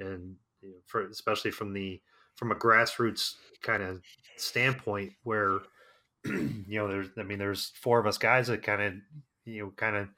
And 0.00 0.34
you 0.62 0.70
know, 0.70 0.76
for 0.86 1.06
especially 1.06 1.50
from 1.50 1.74
the 1.74 2.00
from 2.36 2.52
a 2.52 2.56
grassroots 2.56 3.34
kind 3.62 3.82
of 3.82 4.00
standpoint 4.36 5.12
where 5.24 5.58
you 6.24 6.64
know 6.68 6.88
there's 6.88 7.08
i 7.18 7.22
mean 7.22 7.38
there's 7.38 7.72
four 7.74 7.98
of 7.98 8.06
us 8.06 8.18
guys 8.18 8.46
that 8.46 8.62
kind 8.62 8.82
of 8.82 8.94
you 9.44 9.62
know 9.62 9.72
kind 9.76 9.96
of 9.96 10.08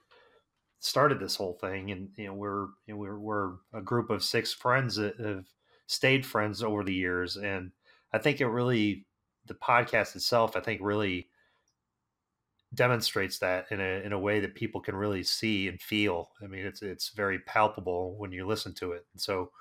started 0.79 1.19
this 1.19 1.35
whole 1.35 1.53
thing 1.53 1.91
and 1.91 2.09
you 2.15 2.25
know 2.25 2.33
we're 2.33 2.67
you 2.85 2.93
know, 2.93 2.97
we're, 2.97 3.19
we're 3.19 3.51
a 3.73 3.81
group 3.81 4.09
of 4.09 4.23
six 4.23 4.53
friends 4.53 4.95
that 4.95 5.15
have 5.19 5.45
stayed 5.91 6.25
friends 6.25 6.63
over 6.63 6.83
the 6.83 6.93
years. 6.93 7.35
And 7.35 7.71
I 8.13 8.17
think 8.17 8.39
it 8.39 8.47
really, 8.47 9.05
the 9.45 9.53
podcast 9.53 10.15
itself, 10.15 10.55
I 10.55 10.61
think 10.61 10.79
really 10.81 11.27
demonstrates 12.73 13.39
that 13.39 13.65
in 13.69 13.81
a 13.81 14.01
in 14.05 14.13
a 14.13 14.19
way 14.19 14.39
that 14.39 14.55
people 14.55 14.79
can 14.79 14.95
really 14.95 15.23
see 15.23 15.67
and 15.67 15.81
feel. 15.81 16.31
I 16.41 16.47
mean, 16.47 16.65
it's 16.65 16.81
it's 16.81 17.09
very 17.09 17.39
palpable 17.39 18.15
when 18.17 18.31
you 18.31 18.47
listen 18.47 18.73
to 18.75 18.93
it. 18.93 19.05
And 19.13 19.21
so, 19.21 19.51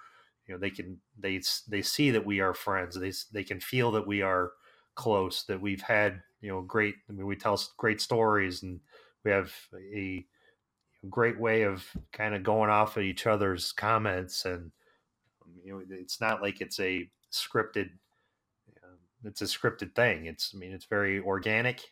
you 0.47 0.55
know, 0.55 0.61
they 0.61 0.71
can 0.71 1.01
they 1.19 1.40
they 1.69 1.83
see 1.83 2.12
that 2.12 2.25
we 2.25 2.40
are 2.40 2.55
friends. 2.55 2.99
They 2.99 3.12
they 3.33 3.45
can 3.45 3.61
feel 3.61 3.90
that 3.93 4.07
we 4.07 4.23
are 4.23 4.53
close. 4.95 5.45
That 5.45 5.61
we've 5.61 5.83
had 5.83 6.23
you 6.40 6.51
know 6.51 6.62
great. 6.62 6.95
I 7.09 7.12
mean, 7.12 7.27
we 7.27 7.35
tell 7.35 7.61
great 7.77 8.01
stories, 8.01 8.62
and 8.62 8.81
we 9.25 9.33
have 9.33 9.53
a 9.93 10.25
great 11.09 11.40
way 11.40 11.62
of 11.62 11.85
kind 12.12 12.35
of 12.37 12.45
going 12.45 12.71
off 12.71 12.97
of 12.97 13.03
each 13.03 13.27
other's 13.27 13.73
comments 13.73 14.45
and 14.45 14.71
you 15.64 15.73
know, 15.73 15.83
it's 15.90 16.20
not 16.20 16.42
like 16.42 16.61
it's 16.61 16.81
a 16.81 17.09
scripted. 17.33 17.90
Uh, 18.83 18.96
it's 19.25 19.42
a 19.42 19.46
scripted 19.46 19.94
thing. 19.94 20.27
It's 20.27 20.53
I 20.55 20.59
mean, 20.59 20.73
it's 20.73 20.87
very 20.87 21.20
organic. 21.20 21.83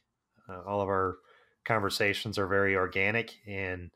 Uh, 0.49 0.63
all 0.67 0.81
of 0.81 0.89
our 0.89 1.19
conversations 1.65 2.39
are 2.39 2.47
very 2.47 2.77
organic, 2.77 3.35
and 3.47 3.91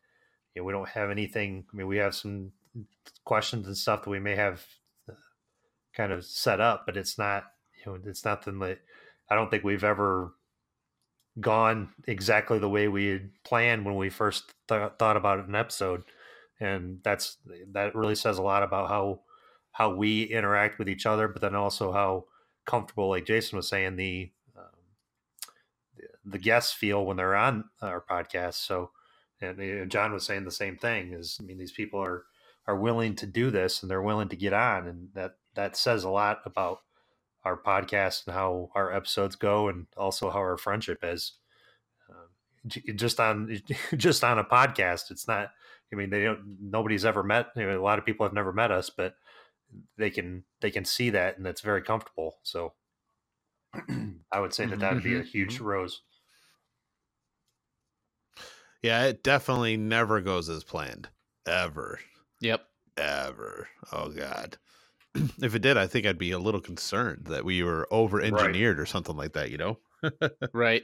you 0.54 0.62
know, 0.62 0.64
we 0.64 0.72
don't 0.72 0.88
have 0.88 1.10
anything. 1.10 1.64
I 1.72 1.76
mean, 1.76 1.86
we 1.86 1.98
have 1.98 2.14
some 2.14 2.52
questions 3.24 3.66
and 3.66 3.76
stuff 3.76 4.04
that 4.04 4.10
we 4.10 4.20
may 4.20 4.36
have 4.36 4.64
uh, 5.08 5.14
kind 5.94 6.12
of 6.12 6.24
set 6.24 6.60
up, 6.60 6.84
but 6.86 6.96
it's 6.96 7.18
not. 7.18 7.44
You 7.84 7.92
know, 7.92 7.98
it's 8.06 8.24
nothing 8.24 8.58
that 8.60 8.78
I 9.28 9.34
don't 9.34 9.50
think 9.50 9.64
we've 9.64 9.84
ever 9.84 10.34
gone 11.40 11.88
exactly 12.06 12.58
the 12.58 12.68
way 12.68 12.88
we 12.88 13.06
had 13.06 13.30
planned 13.44 13.84
when 13.84 13.96
we 13.96 14.10
first 14.10 14.52
th- 14.68 14.92
thought 14.98 15.16
about 15.16 15.48
an 15.48 15.54
episode 15.54 16.04
and 16.62 17.00
that's 17.02 17.38
that 17.72 17.94
really 17.94 18.14
says 18.14 18.38
a 18.38 18.42
lot 18.42 18.62
about 18.62 18.88
how 18.88 19.20
how 19.72 19.94
we 19.94 20.24
interact 20.24 20.78
with 20.78 20.88
each 20.88 21.06
other, 21.06 21.28
but 21.28 21.40
then 21.42 21.54
also 21.54 21.92
how 21.92 22.26
comfortable, 22.64 23.08
like 23.08 23.26
Jason 23.26 23.56
was 23.56 23.68
saying, 23.68 23.96
the 23.96 24.30
um, 24.56 24.64
the 26.24 26.38
guests 26.38 26.72
feel 26.72 27.04
when 27.04 27.16
they're 27.16 27.34
on 27.34 27.64
our 27.80 28.04
podcast. 28.08 28.54
So, 28.54 28.90
and 29.40 29.90
John 29.90 30.12
was 30.12 30.24
saying 30.24 30.44
the 30.44 30.50
same 30.50 30.76
thing. 30.76 31.12
Is 31.12 31.38
I 31.40 31.44
mean, 31.44 31.58
these 31.58 31.72
people 31.72 32.00
are 32.00 32.24
are 32.66 32.76
willing 32.76 33.16
to 33.16 33.26
do 33.26 33.50
this 33.50 33.82
and 33.82 33.90
they're 33.90 34.02
willing 34.02 34.28
to 34.28 34.36
get 34.36 34.52
on, 34.52 34.86
and 34.86 35.08
that 35.14 35.36
that 35.54 35.76
says 35.76 36.04
a 36.04 36.10
lot 36.10 36.40
about 36.44 36.78
our 37.44 37.56
podcast 37.56 38.26
and 38.26 38.34
how 38.34 38.70
our 38.74 38.92
episodes 38.92 39.36
go, 39.36 39.68
and 39.68 39.86
also 39.96 40.30
how 40.30 40.38
our 40.38 40.58
friendship 40.58 40.98
is. 41.02 41.32
Uh, 42.10 42.70
just 42.94 43.18
on 43.18 43.58
just 43.96 44.22
on 44.22 44.38
a 44.38 44.44
podcast, 44.44 45.10
it's 45.10 45.26
not. 45.26 45.50
I 45.90 45.96
mean, 45.96 46.10
they 46.10 46.24
don't. 46.24 46.58
Nobody's 46.60 47.04
ever 47.04 47.22
met. 47.22 47.48
A 47.56 47.76
lot 47.76 47.98
of 47.98 48.04
people 48.04 48.24
have 48.24 48.32
never 48.32 48.52
met 48.52 48.70
us, 48.70 48.90
but 48.90 49.14
they 49.96 50.10
can 50.10 50.44
they 50.60 50.70
can 50.70 50.84
see 50.84 51.10
that 51.10 51.36
and 51.36 51.46
that's 51.46 51.60
very 51.60 51.82
comfortable. 51.82 52.38
So 52.42 52.74
I 54.32 54.40
would 54.40 54.54
say 54.54 54.66
that 54.66 54.80
that 54.80 54.94
would 54.94 55.02
be 55.02 55.16
a 55.16 55.22
huge 55.22 55.60
rose. 55.60 56.02
Yeah, 58.82 59.04
it 59.04 59.22
definitely 59.22 59.76
never 59.76 60.20
goes 60.20 60.48
as 60.48 60.64
planned. 60.64 61.08
Ever. 61.46 62.00
Yep. 62.40 62.64
Ever. 62.96 63.68
Oh 63.92 64.08
God. 64.10 64.58
if 65.14 65.54
it 65.54 65.62
did, 65.62 65.76
I 65.76 65.86
think 65.86 66.06
I'd 66.06 66.18
be 66.18 66.32
a 66.32 66.38
little 66.38 66.60
concerned 66.60 67.26
that 67.26 67.44
we 67.44 67.62
were 67.62 67.86
over 67.90 68.20
engineered 68.20 68.80
or 68.80 68.86
something 68.86 69.16
like 69.16 69.34
that, 69.34 69.50
you 69.50 69.58
know? 69.58 69.78
Right. 70.52 70.82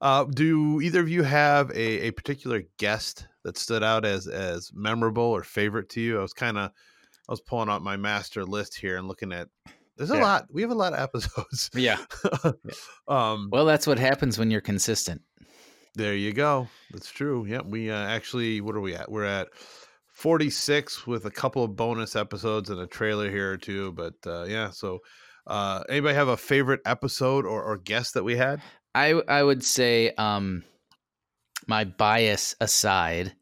Uh, 0.00 0.24
do 0.24 0.80
either 0.80 0.98
of 0.98 1.08
you 1.08 1.22
have 1.22 1.70
a, 1.70 2.08
a 2.08 2.10
particular 2.10 2.64
guest 2.76 3.28
that 3.44 3.56
stood 3.56 3.84
out 3.84 4.04
as 4.04 4.26
as 4.26 4.72
memorable 4.74 5.22
or 5.22 5.44
favorite 5.44 5.88
to 5.90 6.00
you? 6.00 6.18
I 6.18 6.22
was 6.22 6.32
kind 6.32 6.58
of 6.58 6.72
I 7.28 7.32
was 7.32 7.40
pulling 7.40 7.68
out 7.68 7.82
my 7.82 7.96
master 7.96 8.44
list 8.44 8.76
here 8.76 8.96
and 8.96 9.06
looking 9.08 9.32
at 9.32 9.48
there's 9.96 10.10
a 10.10 10.16
Yeah. 10.16 10.22
lot. 10.22 10.46
We 10.50 10.62
have 10.62 10.70
a 10.70 10.74
lot 10.74 10.92
of 10.94 11.00
episodes. 11.00 11.70
Yeah. 11.74 11.98
um 13.08 13.48
Well, 13.52 13.64
that's 13.66 13.86
what 13.86 13.98
happens 13.98 14.38
when 14.38 14.50
you're 14.50 14.60
consistent. 14.60 15.22
there 15.94 16.14
you 16.14 16.32
go. 16.32 16.68
That's 16.90 17.10
true. 17.10 17.44
Yeah, 17.46 17.60
we 17.64 17.90
uh, 17.90 17.96
actually 17.96 18.60
what 18.60 18.74
are 18.74 18.80
we 18.80 18.94
at? 18.94 19.10
We're 19.10 19.24
at 19.24 19.48
46 20.08 21.06
with 21.06 21.24
a 21.26 21.30
couple 21.30 21.64
of 21.64 21.76
bonus 21.76 22.16
episodes 22.16 22.70
and 22.70 22.80
a 22.80 22.86
trailer 22.86 23.30
here 23.30 23.52
or 23.52 23.56
two, 23.58 23.92
but 23.92 24.14
uh 24.26 24.44
yeah, 24.44 24.70
so 24.70 25.00
uh 25.46 25.82
anybody 25.88 26.14
have 26.14 26.28
a 26.28 26.36
favorite 26.36 26.80
episode 26.86 27.44
or, 27.46 27.62
or 27.62 27.76
guest 27.78 28.14
that 28.14 28.24
we 28.24 28.36
had? 28.36 28.60
I 28.94 29.12
I 29.28 29.42
would 29.42 29.62
say 29.64 30.12
um 30.18 30.64
my 31.66 31.84
bias 31.84 32.54
aside, 32.60 33.34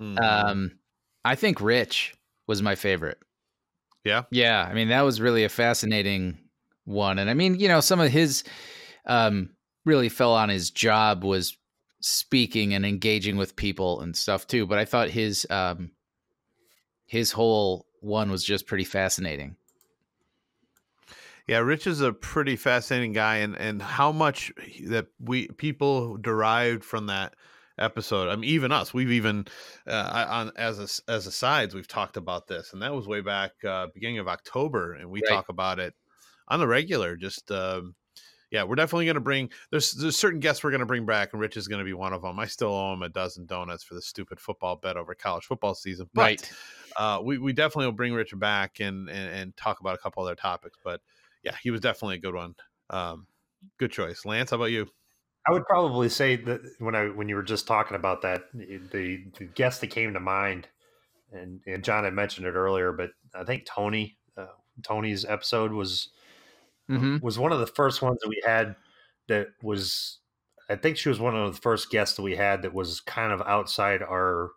Mhm. 0.00 0.20
um 0.22 0.78
I 1.24 1.34
think 1.34 1.60
Rich 1.60 2.14
was 2.48 2.60
my 2.62 2.74
favorite. 2.74 3.18
Yeah? 4.04 4.24
Yeah, 4.30 4.66
I 4.68 4.74
mean 4.74 4.88
that 4.88 5.02
was 5.02 5.20
really 5.20 5.44
a 5.44 5.48
fascinating 5.48 6.38
one 6.84 7.20
and 7.20 7.30
I 7.30 7.34
mean, 7.34 7.60
you 7.60 7.68
know, 7.68 7.80
some 7.80 8.00
of 8.00 8.10
his 8.10 8.42
um 9.06 9.50
really 9.84 10.08
fell 10.08 10.34
on 10.34 10.48
his 10.48 10.70
job 10.70 11.22
was 11.22 11.56
speaking 12.00 12.74
and 12.74 12.84
engaging 12.84 13.36
with 13.36 13.56
people 13.56 14.00
and 14.00 14.16
stuff 14.16 14.46
too, 14.46 14.66
but 14.66 14.78
I 14.78 14.84
thought 14.84 15.10
his 15.10 15.46
um 15.50 15.92
his 17.06 17.32
whole 17.32 17.86
one 18.00 18.30
was 18.30 18.44
just 18.44 18.66
pretty 18.66 18.84
fascinating. 18.84 19.56
Yeah, 21.48 21.58
Rich 21.60 21.86
is 21.86 22.02
a 22.02 22.12
pretty 22.12 22.56
fascinating 22.56 23.14
guy, 23.14 23.36
and 23.36 23.56
and 23.56 23.80
how 23.80 24.12
much 24.12 24.52
that 24.86 25.06
we 25.18 25.48
people 25.48 26.18
derived 26.18 26.84
from 26.84 27.06
that 27.06 27.34
episode. 27.78 28.28
I 28.28 28.36
mean, 28.36 28.50
even 28.50 28.72
us, 28.72 28.92
we've 28.92 29.10
even 29.10 29.46
uh, 29.86 30.26
on 30.28 30.52
as 30.56 30.78
a, 30.78 31.10
as 31.10 31.26
asides, 31.26 31.74
we've 31.74 31.88
talked 31.88 32.16
about 32.16 32.46
this, 32.46 32.72
and 32.72 32.82
that 32.82 32.94
was 32.94 33.06
way 33.06 33.20
back 33.20 33.52
uh, 33.64 33.86
beginning 33.94 34.18
of 34.18 34.28
October, 34.28 34.94
and 34.94 35.10
we 35.10 35.20
Right. 35.22 35.34
talk 35.34 35.48
about 35.48 35.78
it 35.78 35.94
on 36.48 36.60
the 36.60 36.66
regular. 36.66 37.16
Just 37.16 37.50
um, 37.50 37.94
yeah, 38.50 38.64
we're 38.64 38.76
definitely 38.76 39.04
going 39.04 39.16
to 39.16 39.20
bring. 39.20 39.50
There's 39.70 39.92
there's 39.92 40.16
certain 40.16 40.40
guests 40.40 40.64
we're 40.64 40.70
going 40.70 40.80
to 40.80 40.86
bring 40.86 41.04
back, 41.04 41.32
and 41.32 41.40
Rich 41.40 41.56
is 41.56 41.68
going 41.68 41.80
to 41.80 41.84
be 41.84 41.92
one 41.92 42.12
of 42.12 42.22
them. 42.22 42.38
I 42.38 42.46
still 42.46 42.72
owe 42.72 42.94
him 42.94 43.02
a 43.02 43.08
dozen 43.08 43.46
donuts 43.46 43.84
for 43.84 43.94
the 43.94 44.02
stupid 44.02 44.40
football 44.40 44.76
bet 44.76 44.96
over 44.96 45.14
college 45.14 45.44
football 45.44 45.74
season, 45.74 46.08
but 46.14 46.22
right. 46.22 46.52
uh, 46.96 47.20
we 47.22 47.38
we 47.38 47.52
definitely 47.52 47.86
will 47.86 47.92
bring 47.92 48.14
Rich 48.14 48.32
back 48.36 48.80
and, 48.80 49.08
and 49.10 49.30
and 49.30 49.56
talk 49.56 49.80
about 49.80 49.94
a 49.94 49.98
couple 49.98 50.22
other 50.22 50.34
topics. 50.34 50.78
But 50.82 51.00
yeah, 51.42 51.56
he 51.62 51.70
was 51.70 51.80
definitely 51.80 52.16
a 52.16 52.20
good 52.20 52.34
one. 52.34 52.54
Um, 52.90 53.26
good 53.78 53.92
choice, 53.92 54.24
Lance. 54.24 54.50
How 54.50 54.56
about 54.56 54.66
you? 54.66 54.88
I 55.48 55.52
would 55.52 55.64
probably 55.66 56.08
say 56.08 56.36
that 56.36 56.60
when 56.78 56.94
I 56.94 57.06
when 57.08 57.28
you 57.28 57.36
were 57.36 57.42
just 57.42 57.66
talking 57.66 57.96
about 57.96 58.22
that, 58.22 58.42
the 58.52 59.24
the 59.38 59.46
guest 59.54 59.80
that 59.80 59.88
came 59.88 60.12
to 60.14 60.20
mind, 60.20 60.68
and 61.32 61.60
and 61.66 61.82
John 61.84 62.04
had 62.04 62.14
mentioned 62.14 62.46
it 62.46 62.52
earlier, 62.54 62.92
but 62.92 63.10
I 63.34 63.44
think 63.44 63.64
Tony 63.66 64.18
uh, 64.36 64.46
Tony's 64.82 65.24
episode 65.24 65.72
was 65.72 66.10
Mhm. 66.90 67.22
was 67.22 67.38
one 67.38 67.52
of 67.52 67.60
the 67.60 67.66
first 67.66 68.02
ones 68.02 68.18
that 68.22 68.28
we 68.28 68.42
had 68.44 68.76
that 69.28 69.48
was 69.62 70.18
I 70.70 70.76
think 70.76 70.96
she 70.98 71.08
was 71.08 71.20
one 71.20 71.36
of 71.36 71.54
the 71.54 71.60
first 71.60 71.90
guests 71.90 72.16
that 72.16 72.22
we 72.22 72.36
had 72.36 72.62
that 72.62 72.74
was 72.74 73.00
kind 73.00 73.32
of 73.32 73.42
outside 73.42 74.02
our 74.02 74.50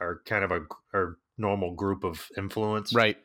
our 0.00 0.20
kind 0.26 0.44
of 0.44 0.50
a 0.52 0.66
our 0.94 1.18
normal 1.38 1.74
group 1.74 2.04
of 2.04 2.28
influence, 2.36 2.94
Right. 2.94 3.16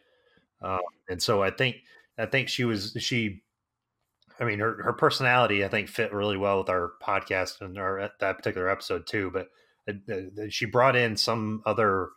and 1.09 1.21
so 1.21 1.41
I 1.43 1.51
think 1.51 1.77
I 2.17 2.25
think 2.25 2.49
she 2.49 2.65
was 2.65 2.95
she. 2.99 3.43
I 4.39 4.45
mean, 4.45 4.59
her 4.59 4.81
her 4.83 4.93
personality 4.93 5.65
I 5.65 5.67
think 5.67 5.89
fit 5.89 6.13
really 6.13 6.37
well 6.37 6.59
with 6.59 6.69
our 6.69 6.93
podcast 7.01 7.61
and 7.61 7.77
our 7.77 8.11
that 8.19 8.37
particular 8.37 8.69
episode 8.69 9.07
too. 9.07 9.31
But 9.31 9.49
uh, 9.87 10.43
uh, 10.43 10.45
she 10.49 10.65
brought 10.65 10.95
in 10.95 11.17
some 11.17 11.63
other 11.65 12.09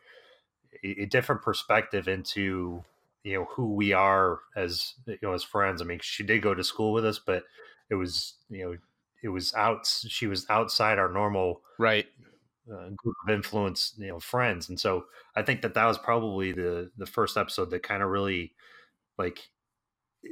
a 0.85 1.03
a 1.03 1.07
different 1.07 1.43
perspective 1.43 2.09
into 2.09 2.85
you 3.25 3.35
know 3.35 3.45
who 3.47 3.75
we 3.75 3.93
are 3.93 4.41
as 4.57 4.95
you 5.07 5.19
know 5.23 5.33
as 5.33 5.45
friends. 5.45 5.83
I 5.83 5.85
mean, 5.85 6.01
she 6.03 6.25
did 6.25 6.43
go 6.43 6.55
to 6.55 6.65
school 6.65 6.93
with 6.93 7.05
us, 7.05 7.19
but 7.19 7.45
it 7.91 7.95
was 7.97 8.35
you 8.49 8.65
know 8.65 8.77
it 9.23 9.29
was 9.29 9.55
out. 9.55 9.87
She 9.87 10.27
was 10.27 10.47
outside 10.51 10.99
our 10.99 11.13
normal 11.13 11.63
Right. 11.79 12.07
uh, 12.71 12.91
group 12.97 13.17
of 13.27 13.31
influence, 13.35 13.95
you 13.99 14.09
know, 14.09 14.21
friends. 14.21 14.69
And 14.69 14.79
so 14.79 15.07
I 15.35 15.43
think 15.43 15.63
that 15.63 15.75
that 15.75 15.87
was 15.87 15.99
probably 15.99 16.53
the 16.53 16.91
the 16.97 17.07
first 17.07 17.37
episode 17.37 17.71
that 17.71 17.83
kind 17.83 18.03
of 18.03 18.11
really 18.11 18.55
like 19.19 19.51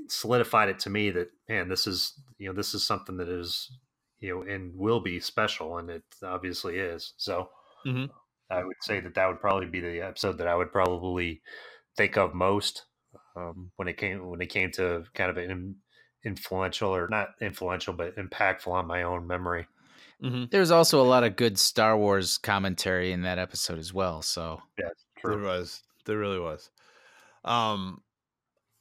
solidified 0.09 0.69
it 0.69 0.79
to 0.81 0.91
me 0.91 1.11
that 1.11 1.31
man, 1.49 1.69
this 1.69 1.87
is 1.87 2.15
you 2.39 2.49
know 2.49 2.55
this 2.55 2.75
is 2.75 2.85
something 2.85 3.17
that 3.19 3.29
is 3.29 3.71
you 4.21 4.35
know 4.35 4.43
and 4.43 4.75
will 4.77 5.01
be 5.01 5.21
special, 5.21 5.79
and 5.79 5.91
it 5.91 6.05
obviously 6.23 6.79
is. 6.79 7.15
So 7.17 7.51
Mhm. 7.87 8.11
I 8.51 8.65
would 8.65 8.77
say 8.83 9.01
that 9.01 9.15
that 9.15 9.27
would 9.27 9.41
probably 9.41 9.67
be 9.67 9.81
the 9.81 10.01
episode 10.01 10.39
that 10.39 10.49
I 10.49 10.55
would 10.55 10.73
probably 10.73 11.43
think 11.97 12.17
of 12.17 12.35
most 12.35 12.85
um, 13.37 13.71
when 13.77 13.89
it 13.89 13.97
came 13.97 14.27
when 14.27 14.41
it 14.41 14.47
came 14.47 14.71
to 14.73 15.05
kind 15.15 15.31
of 15.31 15.37
an 15.37 15.77
influential 16.25 16.95
or 16.95 17.09
not 17.09 17.35
influential 17.41 17.95
but 17.95 18.17
impactful 18.17 18.73
on 18.73 18.87
my 18.87 19.03
own 19.03 19.27
memory. 19.27 19.67
Mm-hmm. 20.23 20.47
There's 20.51 20.73
also 20.73 21.01
a 21.01 21.07
lot 21.07 21.23
of 21.23 21.37
good 21.37 21.59
Star 21.59 21.97
Wars 21.97 22.39
commentary 22.39 23.13
in 23.13 23.23
that 23.23 23.39
episode 23.39 23.79
as 23.79 23.95
well. 23.95 24.21
So 24.23 24.61
There 25.23 25.39
was. 25.39 25.83
There 26.07 26.19
really 26.19 26.41
was. 26.41 26.71
Um, 27.45 28.03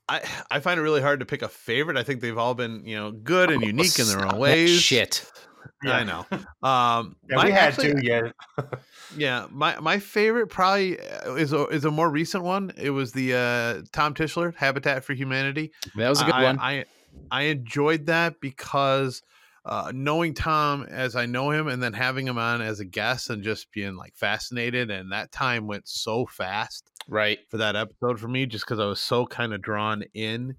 I 0.10 0.22
I 0.50 0.60
find 0.60 0.80
it 0.80 0.84
really 0.84 1.02
hard 1.02 1.20
to 1.20 1.26
pick 1.26 1.42
a 1.42 1.50
favorite. 1.50 1.98
I 1.98 2.04
think 2.04 2.22
they've 2.22 2.38
all 2.38 2.54
been 2.54 2.86
you 2.86 2.96
know 2.96 3.12
good 3.12 3.52
and 3.52 3.62
unique 3.64 4.00
in 4.00 4.08
their 4.08 4.22
own 4.22 4.30
that 4.30 4.40
ways. 4.40 4.80
Shit. 4.80 5.30
I 5.84 6.04
know. 6.04 6.26
Um, 6.64 7.18
Yeah, 7.30 7.36
my- 7.36 7.46
we 7.46 7.52
had 7.52 7.74
actually- 7.74 8.02
to. 8.02 8.06
Yeah, 8.06 8.64
Yeah, 9.18 9.48
my 9.52 9.80
my 9.80 10.00
favorite 10.00 10.48
probably 10.48 11.00
uh, 11.00 11.36
is 11.36 11.54
a, 11.54 11.66
is 11.68 11.86
a 11.86 11.92
more 11.92 12.10
recent 12.10 12.44
one. 12.44 12.72
It 12.78 12.90
was 12.90 13.12
the 13.12 13.34
uh, 13.36 13.82
Tom 13.94 14.14
Tischler 14.14 14.56
Habitat 14.56 15.04
for 15.04 15.14
Humanity. 15.14 15.72
That 15.96 16.10
was 16.10 16.22
a 16.22 16.26
good 16.26 16.34
I, 16.34 16.44
one. 16.44 16.60
I 16.60 16.86
I 17.32 17.44
enjoyed 17.44 18.08
that 18.08 18.40
because 18.42 19.22
uh, 19.66 19.92
knowing 19.94 20.34
Tom 20.34 20.84
as 20.90 21.16
I 21.16 21.26
know 21.26 21.52
him, 21.52 21.68
and 21.68 21.82
then 21.84 21.94
having 21.94 22.28
him 22.28 22.38
on 22.38 22.62
as 22.62 22.80
a 22.80 22.86
guest, 22.86 23.30
and 23.30 23.44
just 23.44 23.72
being 23.72 23.96
like 23.96 24.16
fascinated, 24.16 24.90
and 24.92 25.12
that 25.12 25.32
time 25.32 25.68
went 25.68 25.88
so 25.88 26.26
fast 26.26 26.90
right. 27.08 27.40
for 27.50 27.58
that 27.58 27.76
episode 27.76 28.20
for 28.20 28.28
me, 28.28 28.46
just 28.46 28.66
because 28.66 28.80
I 28.80 28.86
was 28.86 29.00
so 29.00 29.26
kind 29.26 29.54
of 29.54 29.62
drawn 29.62 30.04
in 30.14 30.56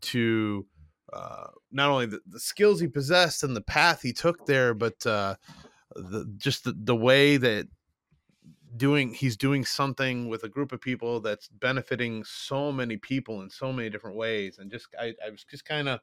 to 0.00 0.66
uh, 1.12 1.46
not 1.72 1.90
only 1.90 2.06
the, 2.06 2.20
the 2.26 2.40
skills 2.40 2.80
he 2.80 2.88
possessed 2.88 3.42
and 3.42 3.56
the 3.56 3.60
path 3.60 4.02
he 4.02 4.12
took 4.12 4.46
there, 4.46 4.74
but 4.74 5.04
uh, 5.06 5.36
the, 5.94 6.32
just 6.36 6.64
the, 6.64 6.74
the 6.76 6.96
way 6.96 7.36
that 7.36 7.68
doing 8.76 9.14
he's 9.14 9.36
doing 9.36 9.64
something 9.64 10.28
with 10.28 10.44
a 10.44 10.48
group 10.48 10.72
of 10.72 10.80
people 10.80 11.20
that's 11.20 11.48
benefiting 11.48 12.22
so 12.24 12.70
many 12.70 12.96
people 12.96 13.40
in 13.40 13.48
so 13.48 13.72
many 13.72 13.88
different 13.88 14.16
ways 14.16 14.58
and 14.58 14.70
just 14.70 14.88
i, 15.00 15.14
I 15.24 15.30
was 15.30 15.44
just 15.44 15.64
kind 15.64 15.88
of 15.88 16.00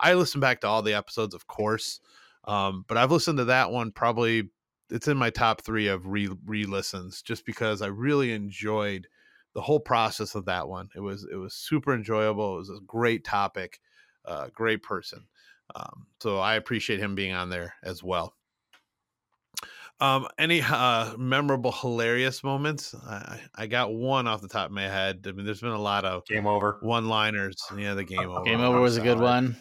i 0.00 0.14
listened 0.14 0.40
back 0.40 0.60
to 0.60 0.66
all 0.66 0.82
the 0.82 0.94
episodes 0.94 1.34
of 1.34 1.46
course 1.46 2.00
um, 2.44 2.84
but 2.88 2.96
i've 2.96 3.12
listened 3.12 3.38
to 3.38 3.44
that 3.46 3.70
one 3.70 3.92
probably 3.92 4.50
it's 4.90 5.06
in 5.06 5.16
my 5.16 5.30
top 5.30 5.62
three 5.62 5.86
of 5.86 6.06
re 6.06 6.28
re-listens 6.44 7.22
just 7.22 7.46
because 7.46 7.82
i 7.82 7.86
really 7.86 8.32
enjoyed 8.32 9.06
the 9.58 9.62
whole 9.62 9.80
process 9.80 10.36
of 10.36 10.44
that 10.44 10.68
one 10.68 10.88
it 10.94 11.00
was 11.00 11.26
it 11.32 11.34
was 11.34 11.52
super 11.52 11.92
enjoyable 11.92 12.54
it 12.54 12.58
was 12.58 12.70
a 12.70 12.78
great 12.86 13.24
topic 13.24 13.80
uh, 14.24 14.46
great 14.54 14.84
person 14.84 15.26
um, 15.74 16.06
so 16.20 16.38
i 16.38 16.54
appreciate 16.54 17.00
him 17.00 17.16
being 17.16 17.34
on 17.34 17.50
there 17.50 17.74
as 17.82 18.00
well 18.00 18.36
um, 20.00 20.28
any 20.38 20.62
uh 20.62 21.16
memorable, 21.16 21.72
hilarious 21.72 22.44
moments? 22.44 22.94
I 22.94 23.40
I 23.52 23.66
got 23.66 23.92
one 23.92 24.28
off 24.28 24.40
the 24.40 24.46
top 24.46 24.66
of 24.66 24.72
my 24.72 24.84
head. 24.84 25.26
I 25.26 25.32
mean, 25.32 25.44
there's 25.44 25.60
been 25.60 25.70
a 25.70 25.76
lot 25.76 26.04
of 26.04 26.24
game 26.24 26.46
over. 26.46 26.78
one-liners. 26.82 27.56
Yeah, 27.76 27.94
the 27.94 28.04
game 28.04 28.20
over. 28.30 28.44
Game 28.44 28.60
over 28.60 28.80
was 28.80 28.96
a 28.96 29.00
good 29.00 29.18
one. 29.18 29.56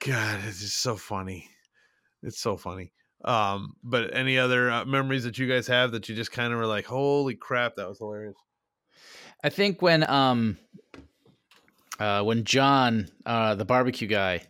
God, 0.00 0.40
it's 0.48 0.58
just 0.58 0.78
so 0.78 0.96
funny. 0.96 1.48
It's 2.24 2.40
so 2.40 2.56
funny. 2.56 2.90
Um, 3.24 3.76
but 3.84 4.16
any 4.16 4.36
other 4.36 4.68
uh, 4.68 4.84
memories 4.84 5.22
that 5.22 5.38
you 5.38 5.46
guys 5.46 5.68
have 5.68 5.92
that 5.92 6.08
you 6.08 6.16
just 6.16 6.32
kind 6.32 6.52
of 6.52 6.58
were 6.58 6.66
like, 6.66 6.84
"Holy 6.84 7.36
crap, 7.36 7.76
that 7.76 7.88
was 7.88 7.98
hilarious." 7.98 8.34
I 9.44 9.50
think 9.50 9.80
when 9.82 10.08
um 10.10 10.58
uh 12.00 12.22
when 12.22 12.44
John, 12.44 13.08
uh 13.26 13.54
the 13.54 13.64
barbecue 13.64 14.08
guy, 14.08 14.42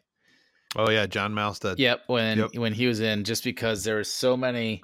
Oh 0.77 0.91
yeah, 0.91 1.07
John 1.07 1.35
Malstead. 1.35 1.77
yep, 1.79 2.03
when 2.07 2.39
Yep. 2.39 2.55
when 2.57 2.73
he 2.73 2.87
was 2.87 3.01
in 3.01 3.25
just 3.25 3.45
because 3.45 3.85
there 3.85 3.97
were 3.97 4.05
so 4.05 4.37
many 4.37 4.83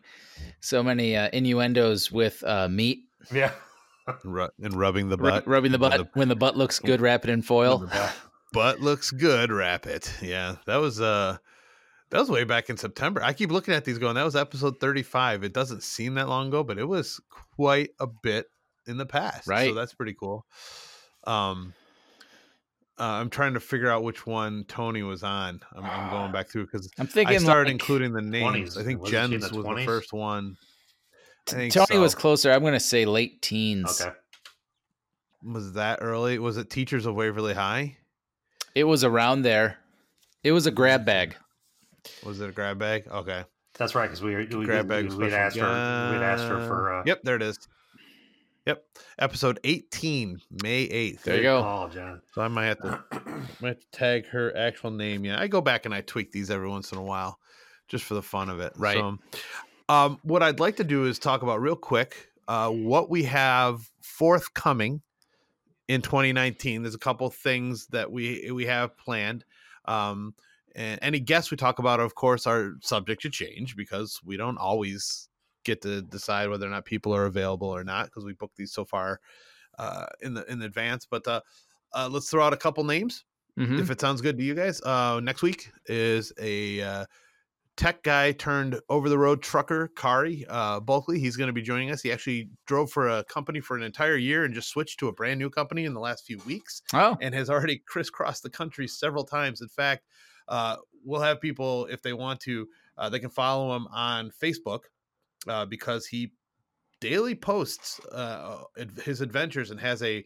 so 0.61 0.83
many 0.83 1.17
uh, 1.17 1.29
innuendos 1.33 2.11
with 2.13 2.43
uh 2.45 2.69
meat. 2.69 3.05
Yeah. 3.33 3.53
Ru- 4.25 4.49
and 4.61 4.75
rubbing 4.75 5.09
the 5.09 5.17
Ru- 5.17 5.31
butt. 5.31 5.47
rubbing 5.47 5.71
the 5.73 5.79
When 5.79 5.91
butt 5.91 6.11
when 6.15 6.29
the 6.29 6.37
butt 6.37 6.57
looks 6.57 6.79
good, 6.81 7.01
wrap 7.01 7.23
it 7.25 7.31
in 7.31 7.43
foil. 7.43 7.89
butt 8.53 8.81
looks 8.81 9.11
good. 9.13 9.53
Wrap 9.53 9.87
it. 9.87 10.13
Yeah, 10.21 10.57
that 10.67 10.77
was 10.79 11.01
uh, 11.01 11.37
that 12.11 12.19
was 12.19 12.29
way 12.29 12.43
back 12.43 12.69
in 12.71 12.77
September. 12.77 13.23
I 13.23 13.33
keep 13.33 13.53
looking 13.53 13.73
at 13.75 13.85
these 13.85 13.99
going. 13.99 14.17
That 14.17 14.25
was 14.25 14.35
episode 14.35 14.81
thirty-five. 14.81 15.45
It 15.45 15.53
doesn't 15.53 15.85
seem 15.85 16.15
that 16.15 16.29
long 16.29 16.49
ago, 16.49 16.65
but 16.65 16.77
it 16.79 16.87
was 16.89 17.21
quite 17.55 17.91
a 18.01 18.09
bit 18.09 18.50
in 18.87 18.97
the 18.97 19.07
past. 19.07 19.47
Right. 19.47 19.69
So 19.69 19.75
that's 19.75 19.95
pretty 19.95 20.15
cool. 20.15 20.47
Um, 21.25 21.75
uh, 22.99 23.05
I'm 23.05 23.31
trying 23.31 23.55
to 23.55 23.61
figure 23.61 23.91
out 23.91 24.03
which 24.03 24.27
one 24.27 24.65
Tony 24.69 25.03
was 25.03 25.23
on. 25.23 25.61
I'm, 25.75 25.85
I'm 25.85 26.11
going 26.11 26.33
back 26.33 26.49
through 26.49 26.67
because 26.67 26.91
I'm 26.99 27.07
thinking 27.07 27.37
I 27.37 27.39
started 27.39 27.69
like, 27.69 27.73
including 27.73 28.13
the 28.13 28.21
names. 28.21 28.77
20s. 28.77 28.81
I 28.81 28.85
think 28.85 29.01
Wasn't 29.01 29.31
she 29.31 29.35
in 29.35 29.41
Jen's 29.41 29.51
the 29.51 29.57
was 29.57 29.77
the 29.77 29.85
first 29.87 30.13
one. 30.13 30.57
I 31.49 31.53
think 31.53 31.73
Tony 31.73 31.99
was 31.99 32.15
closer. 32.15 32.53
I'm 32.53 32.61
going 32.61 32.75
to 32.75 32.81
say 32.81 33.07
late 33.07 33.41
teens. 33.41 34.01
Okay. 34.01 34.15
Was 35.43 35.73
that 35.73 36.01
early? 36.03 36.39
Was 36.39 36.59
it 36.59 36.69
Teachers 36.69 37.07
of 37.07 37.15
Waverly 37.15 37.55
High? 37.55 37.97
It 38.75 38.85
was 38.85 39.03
around 39.03 39.43
there. 39.43 39.79
It 40.45 40.53
was 40.53 40.67
a 40.67 40.71
grab 40.71 41.05
bag. 41.07 41.35
Was 42.25 42.41
it 42.41 42.51
a 42.51 42.53
grab 42.53 42.79
bag? 42.79 43.09
Okay. 43.11 43.45
That's 43.79 43.95
right, 43.95 44.07
because 44.07 44.23
we 44.23 44.37
we 44.37 44.67
grab 44.67 44.85
we, 44.85 44.89
bag 44.89 45.05
we'd 45.05 45.31
special 45.31 45.35
asked 45.35 45.57
her 45.57 46.13
we'd 46.13 46.23
asked 46.23 46.45
her 46.45 46.67
for 46.67 46.93
uh, 46.93 47.03
Yep, 47.07 47.23
there 47.23 47.37
it 47.37 47.43
is. 47.43 47.57
Yep, 48.67 48.85
episode 49.19 49.59
eighteen, 49.65 50.41
May 50.63 50.83
eighth. 50.83 51.25
There 51.25 51.37
you 51.37 51.43
go. 51.43 51.63
call, 51.63 51.89
John. 51.89 52.21
So 52.35 52.43
I 52.43 52.49
might 52.49 52.67
have 52.67 52.79
to, 52.81 53.05
might 53.61 53.69
have 53.69 53.81
to 53.81 53.91
tag 53.93 54.27
her 54.27 54.57
actual 54.57 54.91
name. 54.91 55.25
Yeah, 55.25 55.41
I 55.41 55.47
go 55.47 55.61
back 55.61 55.87
and 55.87 55.95
I 55.95 56.03
tweak 56.03 56.31
these 56.31 56.51
every 56.51 56.69
once 56.69 56.93
in 56.93 56.99
a 56.99 57.03
while, 57.03 57.39
just 57.89 58.05
for 58.05 58.15
the 58.15 58.23
fun 58.23 58.51
of 58.51 58.61
it. 58.61 58.73
Right. 58.77 58.97
So, 58.97 59.19
um, 59.89 60.19
what 60.23 60.43
I'd 60.43 60.61
like 60.61 60.77
to 60.77 60.85
do 60.85 61.07
is 61.07 61.19
talk 61.19 61.43
about 61.43 61.61
real 61.61 61.75
quick 61.75 62.31
uh, 62.51 62.69
what 62.69 63.09
we 63.09 63.23
have 63.23 63.89
forthcoming 64.03 65.01
in 65.89 66.03
2019. 66.03 66.83
There's 66.83 66.95
a 66.95 66.99
couple 66.99 67.31
things 67.31 67.87
that 67.89 68.13
we 68.13 68.51
we 68.51 68.67
have 68.67 68.97
planned. 68.99 69.45
Um, 69.87 70.35
and 70.75 70.99
any 71.01 71.19
guests 71.19 71.51
we 71.51 71.57
talk 71.57 71.79
about, 71.79 72.01
of 72.01 72.15
course, 72.15 72.47
are 72.47 72.75
subject 72.83 73.23
to 73.23 73.31
change 73.31 73.77
because 73.77 74.21
we 74.25 74.37
don't 74.37 74.59
always 74.59 75.30
get 75.65 75.83
to 75.83 76.03
decide 76.03 76.49
whether 76.49 76.67
or 76.67 76.71
not 76.71 76.85
people 76.85 77.15
are 77.15 77.27
available 77.27 77.69
or 77.69 77.85
not 77.85 78.07
because 78.07 78.25
we 78.25 78.33
booked 78.33 78.57
these 78.57 78.73
so 78.73 78.85
far 78.85 79.21
uh, 79.79 80.07
in 80.21 80.35
the 80.35 80.51
in 80.51 80.63
advance. 80.63 81.07
But 81.11 81.27
uh, 81.27 81.41
uh, 81.93 82.09
let's 82.11 82.31
throw 82.31 82.45
out 82.45 82.53
a 82.53 82.57
couple 82.59 82.85
names 82.85 83.25
Mhm. 83.59 83.81
if 83.81 83.91
it 83.91 84.01
sounds 84.01 84.21
good 84.21 84.39
to 84.39 84.45
you 84.45 84.55
guys. 84.55 84.81
Uh, 84.83 85.21
next 85.21 85.43
week 85.43 85.71
is 85.87 86.33
a 86.41 86.81
uh, 86.81 87.07
tech 87.77 88.03
guy 88.03 88.33
turned 88.33 88.79
over 88.89 89.09
the 89.09 89.19
road 89.19 89.43
trucker, 89.43 89.89
Kari 89.97 90.47
uh, 90.49 90.81
Bulkley. 90.81 91.19
He's 91.19 91.37
going 91.37 91.49
to 91.49 91.53
be 91.53 91.63
joining 91.63 91.91
us. 91.91 92.01
He 92.03 92.13
actually 92.13 92.49
drove 92.67 92.91
for 92.91 93.09
a 93.09 93.25
company 93.25 93.61
for 93.61 93.77
an 93.77 93.83
entire 93.83 94.17
year 94.17 94.45
and 94.45 94.55
just 94.55 94.69
switched 94.69 94.99
to 95.01 95.09
a 95.09 95.13
brand 95.13 95.39
new 95.39 95.51
company 95.51 95.85
in 95.85 95.95
the 95.95 96.01
last 96.01 96.25
few 96.27 96.39
weeks 96.47 96.83
Oh, 96.93 97.17
and 97.21 97.35
has 97.35 97.51
already 97.51 97.79
crisscrossed 97.87 98.43
the 98.43 98.51
country 98.51 98.87
several 98.87 99.25
times. 99.25 99.61
In 99.63 99.69
fact, 99.69 100.07
uh, 100.49 100.77
we'll 101.05 101.21
have 101.23 101.41
people, 101.41 101.87
if 101.87 102.03
they 102.03 102.13
want 102.13 102.41
to, 102.41 102.67
uh, 102.99 103.09
they 103.09 103.19
can 103.19 103.31
follow 103.31 103.75
him 103.75 103.87
on 103.89 104.31
Facebook 104.31 104.81
uh, 105.47 105.65
because 105.67 106.07
he 106.07 106.33
daily 107.01 107.35
posts 107.35 108.01
uh, 108.13 108.63
his 109.05 109.21
adventures 109.21 109.71
and 109.71 109.81
has 109.81 110.03
a 110.03 110.25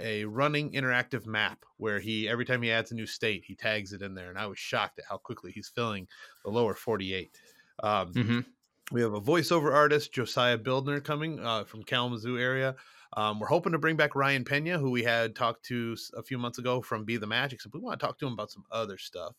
a 0.00 0.24
running 0.24 0.72
interactive 0.72 1.24
map 1.26 1.64
where 1.78 2.00
he 2.00 2.28
every 2.28 2.44
time 2.44 2.60
he 2.60 2.72
adds 2.72 2.90
a 2.90 2.94
new 2.94 3.06
state 3.06 3.44
he 3.46 3.54
tags 3.54 3.92
it 3.92 4.02
in 4.02 4.14
there 4.14 4.28
and 4.28 4.36
i 4.38 4.44
was 4.44 4.58
shocked 4.58 4.98
at 4.98 5.04
how 5.08 5.16
quickly 5.16 5.52
he's 5.52 5.68
filling 5.68 6.06
the 6.44 6.50
lower 6.50 6.74
48 6.74 7.30
um, 7.82 8.12
mhm. 8.12 8.44
we 8.92 9.00
have 9.02 9.14
a 9.14 9.20
voiceover 9.20 9.72
artist, 9.72 10.12
Josiah 10.12 10.58
Bildner, 10.58 11.02
coming 11.02 11.40
uh, 11.40 11.64
from 11.64 11.82
Kalamazoo 11.82 12.38
area. 12.38 12.76
Um, 13.16 13.40
we're 13.40 13.48
hoping 13.48 13.72
to 13.72 13.78
bring 13.78 13.96
back 13.96 14.14
Ryan 14.14 14.44
Pena, 14.44 14.78
who 14.78 14.90
we 14.90 15.02
had 15.02 15.34
talked 15.34 15.64
to 15.66 15.96
a 16.16 16.22
few 16.22 16.38
months 16.38 16.58
ago 16.58 16.80
from 16.80 17.04
Be 17.04 17.16
the 17.16 17.26
Magic. 17.26 17.60
So 17.60 17.70
we 17.72 17.80
want 17.80 17.98
to 17.98 18.06
talk 18.06 18.18
to 18.18 18.26
him 18.26 18.34
about 18.34 18.52
some 18.52 18.64
other 18.70 18.98
stuff. 18.98 19.34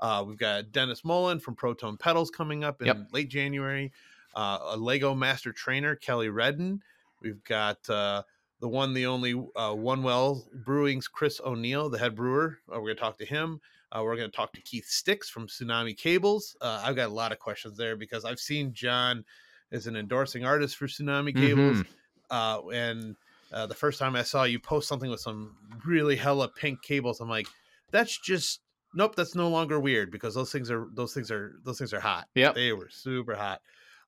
Uh, 0.00 0.24
we've 0.26 0.38
got 0.38 0.72
Dennis 0.72 1.04
Mullen 1.04 1.38
from 1.38 1.54
Proton 1.54 1.96
Pedals 1.96 2.30
coming 2.30 2.64
up 2.64 2.80
in 2.80 2.88
Yep. 2.88 2.96
late 3.12 3.28
January. 3.28 3.92
Uh, 4.34 4.58
a 4.70 4.76
Lego 4.76 5.14
Master 5.14 5.52
Trainer, 5.52 5.94
Kelly 5.96 6.28
Redden. 6.28 6.80
We've 7.20 7.42
got 7.44 7.88
uh, 7.88 8.22
the 8.60 8.68
one, 8.68 8.94
the 8.94 9.06
only 9.06 9.34
uh, 9.56 9.74
One 9.74 10.02
Well 10.02 10.46
Brewing's 10.64 11.08
Chris 11.08 11.40
O'Neill, 11.44 11.88
the 11.90 11.98
head 11.98 12.14
brewer. 12.14 12.58
Uh, 12.68 12.76
we're 12.76 12.86
going 12.86 12.96
to 12.96 13.00
talk 13.00 13.18
to 13.18 13.26
him. 13.26 13.60
Uh, 13.90 14.02
we're 14.02 14.16
going 14.16 14.30
to 14.30 14.34
talk 14.36 14.52
to 14.54 14.60
Keith 14.62 14.86
Sticks 14.86 15.28
from 15.28 15.46
Tsunami 15.46 15.96
Cables. 15.96 16.56
Uh, 16.60 16.82
I've 16.84 16.96
got 16.96 17.10
a 17.10 17.12
lot 17.12 17.30
of 17.32 17.38
questions 17.38 17.76
there 17.76 17.94
because 17.96 18.24
I've 18.24 18.40
seen 18.40 18.72
John 18.72 19.24
as 19.70 19.86
an 19.86 19.96
endorsing 19.96 20.44
artist 20.44 20.76
for 20.76 20.86
Tsunami 20.86 21.34
Cables. 21.34 21.78
Mhm. 21.78 21.86
Uh, 22.30 22.68
and 22.70 23.16
uh, 23.52 23.66
the 23.66 23.74
first 23.74 23.98
time 23.98 24.16
I 24.16 24.22
saw 24.22 24.44
you 24.44 24.58
post 24.58 24.88
something 24.88 25.10
with 25.10 25.20
some 25.20 25.54
really 25.84 26.16
hella 26.16 26.48
pink 26.48 26.80
cables, 26.82 27.20
I'm 27.20 27.28
like, 27.28 27.46
that's 27.90 28.18
just 28.18 28.60
nope. 28.94 29.14
That's 29.14 29.34
no 29.34 29.48
longer 29.48 29.78
weird 29.78 30.10
because 30.10 30.34
those 30.34 30.50
things 30.50 30.70
are 30.70 30.86
those 30.94 31.12
things 31.12 31.30
are 31.30 31.56
those 31.62 31.76
things 31.76 31.92
are 31.92 32.00
hot. 32.00 32.28
Yep. 32.34 32.54
they 32.54 32.72
were 32.72 32.88
super 32.90 33.34
hot. 33.34 33.60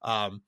Um, 0.05 0.43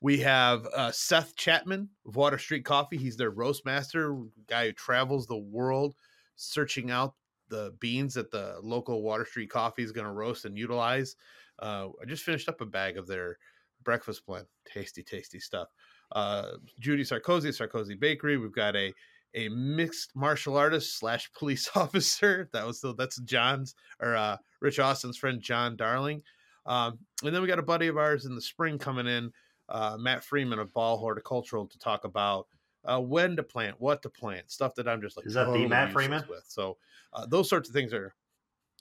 we 0.00 0.18
have 0.18 0.66
uh, 0.74 0.90
Seth 0.90 1.36
Chapman 1.36 1.88
of 2.06 2.16
Water 2.16 2.38
Street 2.38 2.64
Coffee. 2.64 2.96
He's 2.96 3.16
their 3.16 3.30
roast 3.30 3.64
master, 3.64 4.16
guy 4.48 4.66
who 4.66 4.72
travels 4.72 5.26
the 5.26 5.38
world 5.38 5.94
searching 6.34 6.90
out 6.90 7.14
the 7.48 7.72
beans 7.78 8.14
that 8.14 8.30
the 8.30 8.56
local 8.62 9.02
Water 9.02 9.24
Street 9.24 9.50
Coffee 9.50 9.82
is 9.82 9.92
going 9.92 10.06
to 10.06 10.12
roast 10.12 10.44
and 10.44 10.58
utilize. 10.58 11.14
Uh, 11.60 11.88
I 12.00 12.06
just 12.06 12.24
finished 12.24 12.48
up 12.48 12.60
a 12.60 12.66
bag 12.66 12.96
of 12.96 13.06
their 13.06 13.36
breakfast 13.84 14.26
blend. 14.26 14.46
Tasty, 14.64 15.02
tasty 15.02 15.38
stuff. 15.38 15.68
Uh, 16.10 16.52
Judy 16.80 17.04
Sarkozy, 17.04 17.48
Sarkozy 17.48 17.98
Bakery. 17.98 18.38
We've 18.38 18.52
got 18.52 18.74
a 18.74 18.92
a 19.34 19.48
mixed 19.48 20.14
martial 20.14 20.58
artist 20.58 20.98
slash 20.98 21.30
police 21.32 21.70
officer. 21.76 22.48
That 22.52 22.66
was 22.66 22.80
the 22.80 22.94
that's 22.94 23.20
John's 23.20 23.74
or 24.00 24.16
uh, 24.16 24.38
Rich 24.60 24.78
Austin's 24.78 25.16
friend 25.16 25.40
John 25.40 25.76
Darling. 25.76 26.22
Um, 26.66 26.98
and 27.24 27.34
then 27.34 27.42
we 27.42 27.48
got 27.48 27.58
a 27.58 27.62
buddy 27.62 27.88
of 27.88 27.96
ours 27.96 28.24
in 28.24 28.34
the 28.34 28.40
spring 28.40 28.78
coming 28.78 29.06
in, 29.06 29.32
uh, 29.68 29.96
Matt 29.98 30.24
Freeman 30.24 30.58
of 30.58 30.72
Ball 30.72 30.96
Horticultural 30.98 31.66
to 31.66 31.78
talk 31.78 32.04
about 32.04 32.46
uh, 32.84 33.00
when 33.00 33.36
to 33.36 33.42
plant, 33.42 33.80
what 33.80 34.02
to 34.02 34.10
plant, 34.10 34.50
stuff 34.50 34.74
that 34.76 34.88
I'm 34.88 35.00
just 35.00 35.16
like 35.16 35.26
Is 35.26 35.34
that 35.34 35.52
the 35.52 35.66
Matt 35.66 35.92
Freeman? 35.92 36.24
with. 36.28 36.44
So 36.46 36.78
uh, 37.12 37.26
those 37.26 37.48
sorts 37.48 37.68
of 37.68 37.72
things 37.74 37.92
are. 37.92 38.14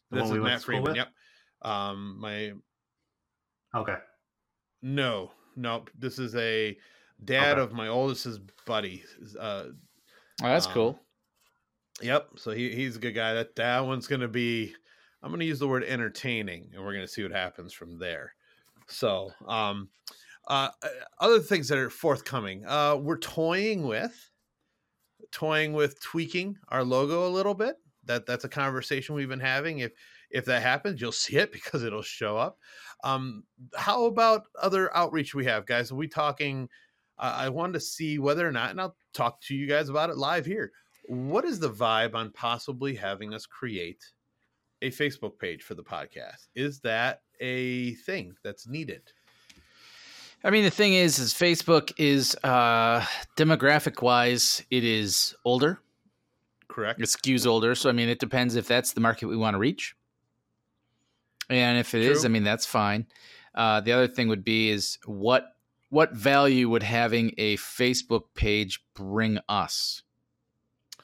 The 0.10 0.18
This 0.18 0.26
is 0.26 0.32
we 0.34 0.40
Matt 0.40 0.64
Freeman. 0.64 0.84
with? 0.84 0.96
Yep. 0.98 1.14
Um, 1.62 2.20
my 2.20 2.54
Okay. 3.74 3.98
no, 4.82 5.32
no. 5.56 5.86
This 5.98 6.20
is 6.20 6.36
a 6.36 6.78
dad 7.24 7.54
Okay. 7.54 7.62
of 7.62 7.72
my 7.74 7.88
oldest's 7.88 8.40
buddy. 8.66 9.04
Uh, 9.40 9.70
Oh, 10.44 10.48
that's 10.48 10.66
Um, 10.68 10.74
cool. 10.74 11.00
Yep. 12.02 12.40
So 12.40 12.52
he, 12.52 12.74
he's 12.76 12.96
a 12.96 13.00
good 13.00 13.14
guy. 13.14 13.34
That 13.34 13.56
that 13.58 13.82
one's 13.82 14.08
gonna 14.08 14.28
be 14.28 14.76
I'm 15.22 15.32
gonna 15.32 15.46
use 15.46 15.60
the 15.60 15.68
word 15.68 15.84
entertaining 15.84 16.70
and 16.74 16.84
we're 16.84 16.94
gonna 16.94 17.08
see 17.08 17.24
what 17.24 17.32
happens 17.32 17.74
from 17.74 17.98
there. 17.98 18.34
So 18.88 19.32
um 19.48 19.90
uh 20.48 20.70
uh, 20.82 20.88
other 21.20 21.40
things 21.40 21.68
that 21.68 21.78
are 21.78 21.90
forthcoming. 21.90 22.66
Uh 22.66 22.98
we're 23.00 23.18
toying 23.18 23.84
with 23.88 24.30
toying 25.32 25.74
with 25.74 26.02
tweaking 26.02 26.58
our 26.70 26.84
logo 26.84 27.28
a 27.28 27.30
little 27.30 27.54
bit. 27.54 27.76
That 28.06 28.26
that's 28.26 28.46
a 28.46 28.50
conversation 28.50 29.16
we've 29.16 29.30
been 29.30 29.40
having. 29.40 29.80
If 29.80 29.94
if 30.30 30.46
that 30.46 30.64
happens, 30.64 31.02
you'll 31.02 31.12
see 31.12 31.38
it 31.38 31.52
because 31.54 31.84
it'll 31.84 32.02
show 32.02 32.38
up. 32.38 32.58
Um 33.04 33.44
how 33.76 34.06
about 34.06 34.44
other 34.62 34.96
outreach 34.96 35.36
we 35.36 35.46
have, 35.46 35.66
guys? 35.66 35.92
Are 35.92 35.96
we 35.96 36.08
talking 36.08 36.70
uh, 37.20 37.36
I 37.38 37.50
wanted 37.50 37.74
to 37.74 37.80
see 37.82 38.18
whether 38.18 38.48
or 38.48 38.52
not, 38.52 38.72
and 38.72 38.82
I'll 38.82 38.96
talk 39.14 39.42
to 39.42 39.54
you 39.54 39.68
guys 39.68 39.90
about 39.90 40.10
it 40.10 40.18
live 40.18 40.46
here 40.46 40.72
what 41.06 41.46
is 41.46 41.60
the 41.60 41.70
vibe 41.70 42.16
on 42.16 42.32
possibly 42.32 42.96
having 42.96 43.34
us 43.34 43.46
create 43.46 44.04
a 44.82 44.90
Facebook 44.90 45.40
page 45.40 45.64
for 45.64 45.76
the 45.76 45.84
podcast? 45.84 46.48
Is 46.56 46.80
that 46.82 47.22
a 47.40 47.94
thing 47.96 48.36
that's 48.44 48.68
needed? 48.68 49.04
I 50.44 50.50
mean, 50.50 50.64
the 50.64 50.72
thing 50.72 50.94
is, 50.94 51.20
is 51.20 51.34
Facebook 51.34 51.94
is 51.98 52.36
uh, 52.44 53.06
demographic 53.38 54.02
wise, 54.02 54.64
it 54.72 54.84
is 54.84 55.36
older. 55.46 55.80
Correct. 56.68 57.00
It 57.00 57.06
skews 57.06 57.46
older. 57.46 57.76
So, 57.76 57.90
I 57.90 57.92
mean, 57.92 58.10
it 58.10 58.20
depends 58.20 58.56
if 58.56 58.68
that's 58.68 58.94
the 58.94 59.02
market 59.02 59.28
we 59.28 59.38
want 59.38 59.56
to 59.56 59.60
reach. 59.60 59.96
And 61.50 61.78
if 61.78 61.94
it 61.94 62.02
is, 62.02 62.22
True. 62.22 62.30
I 62.30 62.32
mean, 62.32 62.44
that's 62.44 62.66
fine. 62.66 63.06
Uh, 63.54 63.82
the 63.82 63.92
other 63.92 64.08
thing 64.08 64.30
would 64.30 64.44
be 64.44 64.70
is 64.70 64.98
what 65.06 65.54
what 65.90 66.14
value 66.14 66.70
would 66.70 66.84
having 66.84 67.34
a 67.38 67.58
Facebook 67.58 68.24
page 68.34 68.82
bring 68.96 69.38
us? 69.50 70.04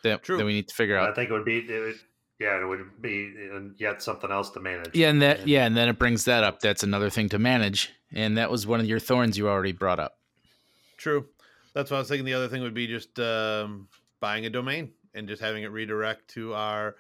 That, 0.04 0.24
True. 0.24 0.38
that 0.38 0.46
we 0.46 0.54
need 0.54 0.70
to 0.70 0.74
figure 0.74 0.98
out. 0.98 1.10
I 1.10 1.14
think 1.14 1.30
it 1.30 1.34
would 1.34 1.44
be, 1.44 1.58
it 1.58 1.80
would, 1.80 2.00
yeah, 2.40 2.62
it 2.62 2.66
would 2.66 3.02
be 3.02 3.34
uh, 3.54 3.60
yet 3.78 4.02
something 4.02 4.32
else 4.32 4.50
to 4.52 4.60
manage. 4.60 4.96
Yeah, 4.96 5.10
and 5.10 5.22
that 5.22 5.48
yeah, 5.48 5.66
and 5.66 5.76
then 5.76 5.90
it 5.90 5.98
brings 5.98 6.26
that 6.26 6.44
up. 6.44 6.60
That's 6.60 6.84
another 6.84 7.10
thing 7.10 7.30
to 7.30 7.40
manage, 7.40 7.92
and 8.12 8.38
that 8.38 8.52
was 8.52 8.68
one 8.68 8.80
of 8.80 8.86
your 8.86 9.00
thorns 9.00 9.38
you 9.38 9.50
already 9.50 9.72
brought 9.72 10.00
up. 10.00 10.18
True. 10.98 11.26
That's 11.74 11.92
what 11.92 11.98
I 11.98 12.00
was 12.00 12.08
thinking. 12.08 12.26
The 12.26 12.34
other 12.34 12.48
thing 12.48 12.62
would 12.64 12.74
be 12.74 12.88
just 12.88 13.20
um, 13.20 13.88
buying 14.20 14.46
a 14.46 14.50
domain 14.50 14.92
and 15.14 15.28
just 15.28 15.42
having 15.42 15.64
it 15.64 15.68
redirect 15.68 16.28
to 16.30 16.54
our 16.54 16.96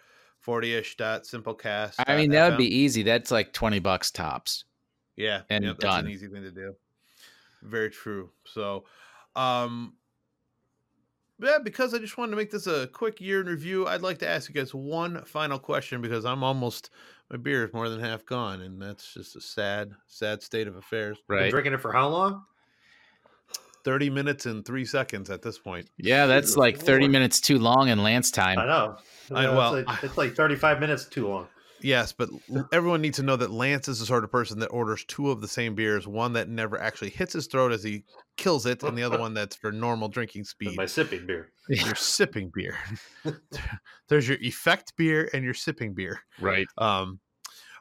40ish 0.46 0.98
dot 0.98 1.24
simplecast. 1.24 1.96
I 2.00 2.16
mean, 2.16 2.32
that 2.32 2.50
would 2.50 2.58
be 2.58 2.76
easy. 2.76 3.04
That's 3.04 3.32
like 3.32 3.54
twenty 3.54 3.80
bucks 3.80 4.12
tops. 4.12 4.66
Yeah, 5.16 5.42
and 5.50 5.64
yep, 5.64 5.78
That's 5.80 5.96
done. 5.96 6.06
an 6.06 6.12
easy 6.12 6.28
thing 6.28 6.44
to 6.44 6.52
do. 6.52 6.76
Very 7.64 7.90
true. 7.90 8.30
So, 8.46 8.86
um, 9.36 9.94
yeah, 11.40 11.58
because 11.64 11.94
I 11.94 12.00
just 12.00 12.18
wanted 12.18 12.32
to 12.32 12.38
make 12.38 12.52
this 12.52 12.68
a 12.68 12.88
quick 12.88 13.20
year 13.22 13.42
in 13.42 13.48
review, 13.48 13.88
I'd 13.88 14.02
like 14.02 14.20
to 14.20 14.28
ask 14.28 14.50
you 14.50 14.56
guys 14.56 14.74
one 14.74 15.24
final 15.26 15.60
question 15.60 16.02
because 16.02 16.26
I'm 16.26 16.44
almost 16.44 16.90
my 17.30 17.38
beer 17.38 17.66
is 17.66 17.74
more 17.74 17.90
than 17.90 18.00
half 18.00 18.26
gone, 18.26 18.62
and 18.62 18.82
that's 18.82 19.14
just 19.14 19.36
a 19.36 19.42
sad, 19.42 19.92
sad 20.08 20.42
state 20.42 20.68
of 20.68 20.76
affairs. 20.76 21.18
Been 21.28 21.38
Right. 21.38 21.52
drinking 21.52 21.74
it 21.74 21.82
for 21.82 21.92
how 21.92 22.08
long? 22.10 22.46
Thirty 23.84 24.10
minutes 24.10 24.46
and 24.46 24.66
three 24.66 24.84
seconds 24.84 25.30
at 25.30 25.42
this 25.42 25.58
point. 25.58 25.90
Yeah, 25.98 26.26
that's 26.26 26.48
Jesus 26.48 26.58
like 26.58 26.78
30 26.78 27.04
Lord. 27.06 27.12
minutes 27.12 27.40
too 27.40 27.58
long 27.58 27.88
in 27.88 28.04
Lance 28.04 28.32
time. 28.32 28.60
I 28.60 28.66
know. 28.66 28.98
I- 29.34 29.44
Yeah, 29.44 29.56
well, 29.56 29.76
it's 29.76 29.88
like, 29.88 30.04
it's 30.04 30.18
like 30.18 30.36
35 30.36 30.80
minutes 30.82 31.06
too 31.06 31.28
long. 31.28 31.48
Yes, 31.82 32.12
but 32.12 32.30
everyone 32.72 33.02
needs 33.02 33.18
to 33.18 33.24
know 33.24 33.36
that 33.36 33.52
Lance 33.52 33.88
is 33.88 34.00
the 34.00 34.06
sort 34.06 34.24
of 34.24 34.32
person 34.32 34.60
that 34.60 34.68
orders 34.68 35.06
two 35.06 35.30
of 35.30 35.42
the 35.42 35.48
same 35.48 35.76
beers, 35.76 36.08
one 36.08 36.34
that 36.34 36.50
never 36.50 36.80
actually 36.80 37.10
hits 37.12 37.34
his 37.34 37.48
throat 37.48 37.72
as 37.72 37.84
he 37.84 38.04
kills 38.36 38.66
it, 38.66 38.84
and 38.84 38.98
the 38.98 39.04
other 39.04 39.20
one 39.20 39.34
that's 39.34 39.56
for 39.56 39.72
normal 39.72 40.08
drinking 40.08 40.42
With 40.42 40.48
speed. 40.48 40.78
my 40.78 40.86
sipping 40.86 41.26
beer. 41.26 41.52
Your 41.70 41.96
sipping 41.96 42.52
beer. 42.54 42.78
There's 44.10 44.28
your 44.28 44.38
effect 44.40 44.94
beer 44.98 45.30
and 45.34 45.44
your 45.44 45.54
sipping 45.54 45.94
beer. 45.94 46.22
Right. 46.40 46.68
Um, 46.78 47.20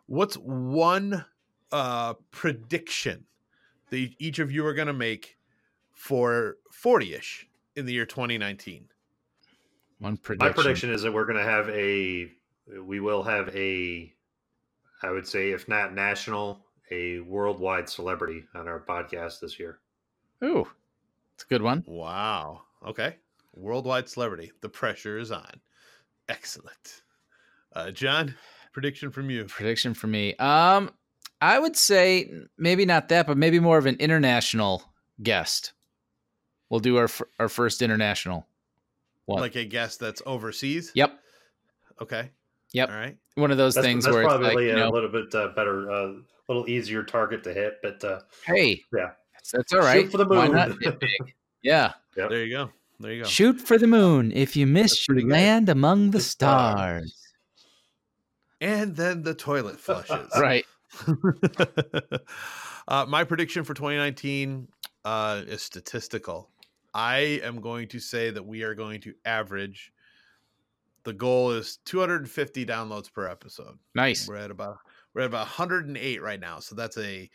what's 0.07 0.35
one 0.37 1.25
uh, 1.73 2.15
prediction 2.33 3.25
that 3.91 4.11
each 4.19 4.41
of 4.41 4.51
you 4.51 4.67
are 4.67 4.75
going 4.75 4.89
to 4.89 4.93
make 4.93 5.37
for 5.93 6.57
40 6.73 7.15
ish 7.15 7.47
in 7.77 7.87
the 7.87 7.93
year 7.93 8.07
2019? 8.07 8.89
One 9.99 10.17
prediction. 10.17 10.49
My 10.49 10.53
prediction 10.53 10.91
is 10.91 11.03
that 11.03 11.13
we're 11.13 11.25
going 11.25 11.39
to 11.39 11.49
have 11.49 11.69
a, 11.71 12.29
we 12.83 13.01
will 13.01 13.23
have 13.23 13.55
a, 13.55 14.13
I 15.03 15.11
would 15.11 15.27
say, 15.27 15.51
if 15.51 15.69
not 15.69 15.95
national, 15.95 16.65
a 16.91 17.21
worldwide 17.21 17.89
celebrity 17.89 18.45
on 18.55 18.69
our 18.69 18.81
podcast 18.81 19.41
this 19.41 19.59
year. 19.59 19.79
Ooh, 20.45 20.67
it's 21.35 21.45
a 21.45 21.49
good 21.49 21.63
one. 21.63 21.85
Wow. 21.87 22.63
Okay. 22.87 23.17
Worldwide 23.55 24.09
celebrity. 24.09 24.53
The 24.61 24.69
pressure 24.69 25.19
is 25.19 25.33
on. 25.33 25.61
Excellent. 26.29 27.03
Uh, 27.73 27.91
John, 27.91 28.35
prediction 28.73 29.11
from 29.11 29.31
you. 29.31 29.45
Prediction 29.45 29.95
for 29.95 30.07
me. 30.07 30.35
Um, 30.37 30.91
I 31.41 31.59
would 31.59 31.77
say 31.77 32.31
maybe 32.59 32.85
not 32.85 33.09
that, 33.09 33.27
but 33.27 33.37
maybe 33.37 33.61
more 33.61 33.79
of 33.79 33.87
an 33.87 33.97
international 33.97 34.83
guest. 35.23 35.73
We'll 36.69 36.81
do 36.81 36.97
our 36.97 37.09
our 37.39 37.49
first 37.49 37.81
international 37.83 38.47
one. 39.27 39.41
Like 39.41 39.57
a 39.57 39.65
guest 39.65 40.01
that's 40.01 40.23
overseas? 40.27 40.91
yep, 40.95 41.19
Okay. 42.01 42.31
Yep. 42.77 42.91
All 42.91 42.97
right. 42.97 43.17
one 43.37 43.51
of 43.51 43.57
those 43.57 43.75
That's, 43.75 43.87
things 43.87 44.05
that's 44.05 44.12
where 44.15 44.23
it's 44.23 44.29
probably 44.29 44.55
like, 44.55 44.65
you 44.65 44.73
a 44.73 44.77
know, 44.77 44.91
little 44.91 45.09
bit 45.09 45.35
uh, 45.35 45.49
better, 45.57 45.89
a 45.89 46.17
little 46.49 46.69
easier 46.69 47.03
target 47.03 47.43
to 47.45 47.53
hit, 47.55 47.79
but 47.83 48.03
uh, 48.05 48.21
hey, 48.47 48.83
Yeah. 48.93 49.11
that's, 49.35 49.51
that's 49.53 49.73
all 49.73 49.81
right. 49.81 50.11
for 50.11 50.19
the 50.19 50.27
Why 50.27 50.47
moon. 50.47 50.57
not 50.57 50.83
hit 50.83 51.01
big? 51.01 51.35
Yeah, 51.62 51.93
Yep. 52.17 52.31
There 52.31 52.45
you 52.45 52.51
go. 52.57 52.71
There 53.01 53.12
you 53.12 53.23
go. 53.23 53.29
shoot 53.29 53.61
for 53.61 53.77
the 53.79 53.87
moon. 53.87 54.31
If 54.33 54.57
you 54.57 54.67
miss, 54.67 55.07
you 55.09 55.15
pretty 55.15 55.27
good. 55.27 55.33
land 55.33 55.69
among 55.69 56.11
the 56.12 56.19
The 56.19 56.25
stars. 56.25 57.12
stars. 57.15 57.23
And 58.61 58.95
then 58.97 59.23
the 59.23 59.35
toilet 59.35 59.79
flushes. 59.81 60.31
Right. 60.39 60.65
uh, 62.89 63.07
my 63.09 63.25
prediction 63.25 63.65
for 63.65 63.75
2019 63.75 64.69
uh, 65.05 65.43
is 65.47 65.62
statistical. 65.62 66.51
I 66.95 67.41
am 67.43 67.61
going 67.61 67.89
to 67.89 67.99
say 68.01 68.31
that 68.31 68.45
we 68.45 68.62
are 68.62 68.75
going 68.75 69.01
to 69.03 69.15
average. 69.25 69.93
The 71.07 71.12
goal 71.12 71.53
is 71.53 71.79
250 71.85 72.66
downloads 72.66 73.12
per 73.12 73.29
episode. 73.29 73.79
Nice. 73.95 74.27
We're 74.27 74.38
at 74.38 74.51
about 74.51 74.79
we're 75.14 75.21
at 75.21 75.29
about 75.29 75.47
108 75.47 76.21
right 76.21 76.40
now, 76.40 76.59
so 76.59 76.75
that's 76.75 76.99
a 76.99 77.31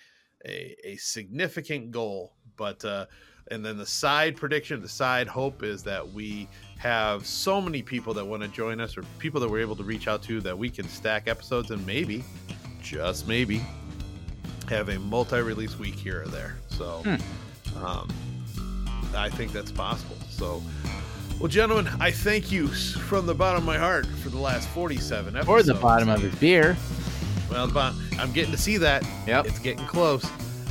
a, 0.45 0.75
a 0.83 0.97
significant 0.97 1.91
goal. 1.91 2.33
But 2.57 2.83
uh, 2.83 3.05
and 3.49 3.65
then 3.65 3.77
the 3.77 3.85
side 3.85 4.35
prediction, 4.35 4.81
the 4.81 4.89
side 4.89 5.25
hope 5.25 5.63
is 5.63 5.83
that 5.83 6.05
we 6.05 6.49
have 6.79 7.25
so 7.25 7.61
many 7.61 7.81
people 7.81 8.13
that 8.13 8.25
want 8.25 8.43
to 8.43 8.49
join 8.49 8.81
us, 8.81 8.97
or 8.97 9.03
people 9.19 9.39
that 9.39 9.49
we're 9.49 9.61
able 9.61 9.77
to 9.77 9.83
reach 9.83 10.09
out 10.09 10.21
to, 10.23 10.41
that 10.41 10.57
we 10.57 10.69
can 10.69 10.85
stack 10.89 11.29
episodes 11.29 11.71
and 11.71 11.85
maybe, 11.87 12.25
just 12.83 13.25
maybe, 13.25 13.61
have 14.67 14.89
a 14.89 14.99
multi-release 14.99 15.79
week 15.79 15.95
here 15.95 16.23
or 16.23 16.27
there. 16.27 16.57
So, 16.67 17.03
um, 17.77 18.09
I 19.15 19.29
think 19.29 19.53
that's 19.53 19.71
possible. 19.71 20.17
So. 20.29 20.61
Well, 21.41 21.47
gentlemen, 21.47 21.91
I 21.99 22.11
thank 22.11 22.51
you 22.51 22.67
from 22.67 23.25
the 23.25 23.33
bottom 23.33 23.63
of 23.63 23.65
my 23.65 23.75
heart 23.75 24.05
for 24.05 24.29
the 24.29 24.37
last 24.37 24.69
47 24.69 25.35
episodes. 25.35 25.49
Or 25.49 25.63
the 25.63 25.73
bottom 25.73 26.07
of 26.07 26.21
his 26.21 26.35
beer. 26.35 26.77
Well, 27.49 27.67
I'm 28.19 28.31
getting 28.31 28.51
to 28.51 28.59
see 28.59 28.77
that. 28.77 29.03
Yep. 29.25 29.47
It's 29.47 29.57
getting 29.57 29.87
close. 29.87 30.23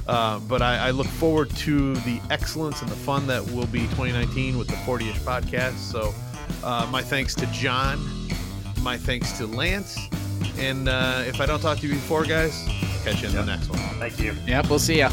Uh, 0.06 0.38
but 0.38 0.62
I, 0.62 0.76
I 0.86 0.90
look 0.92 1.08
forward 1.08 1.50
to 1.56 1.96
the 1.96 2.20
excellence 2.30 2.82
and 2.82 2.88
the 2.88 2.94
fun 2.94 3.26
that 3.26 3.44
will 3.50 3.66
be 3.66 3.80
2019 3.80 4.58
with 4.58 4.68
the 4.68 4.76
40 4.76 5.08
ish 5.08 5.18
podcast. 5.18 5.78
So, 5.78 6.14
uh, 6.62 6.88
my 6.88 7.02
thanks 7.02 7.34
to 7.34 7.46
John, 7.46 7.98
my 8.80 8.96
thanks 8.96 9.32
to 9.38 9.48
Lance. 9.48 9.98
And 10.56 10.88
uh, 10.88 11.24
if 11.26 11.40
I 11.40 11.46
don't 11.46 11.60
talk 11.60 11.78
to 11.78 11.88
you 11.88 11.94
before, 11.94 12.24
guys, 12.24 12.64
catch 13.02 13.22
you 13.22 13.28
in 13.28 13.34
the 13.34 13.44
next 13.44 13.70
one. 13.70 13.80
thank 13.98 14.20
you. 14.20 14.36
Yep, 14.46 14.70
we'll 14.70 14.78
see 14.78 14.98
ya. 14.98 15.10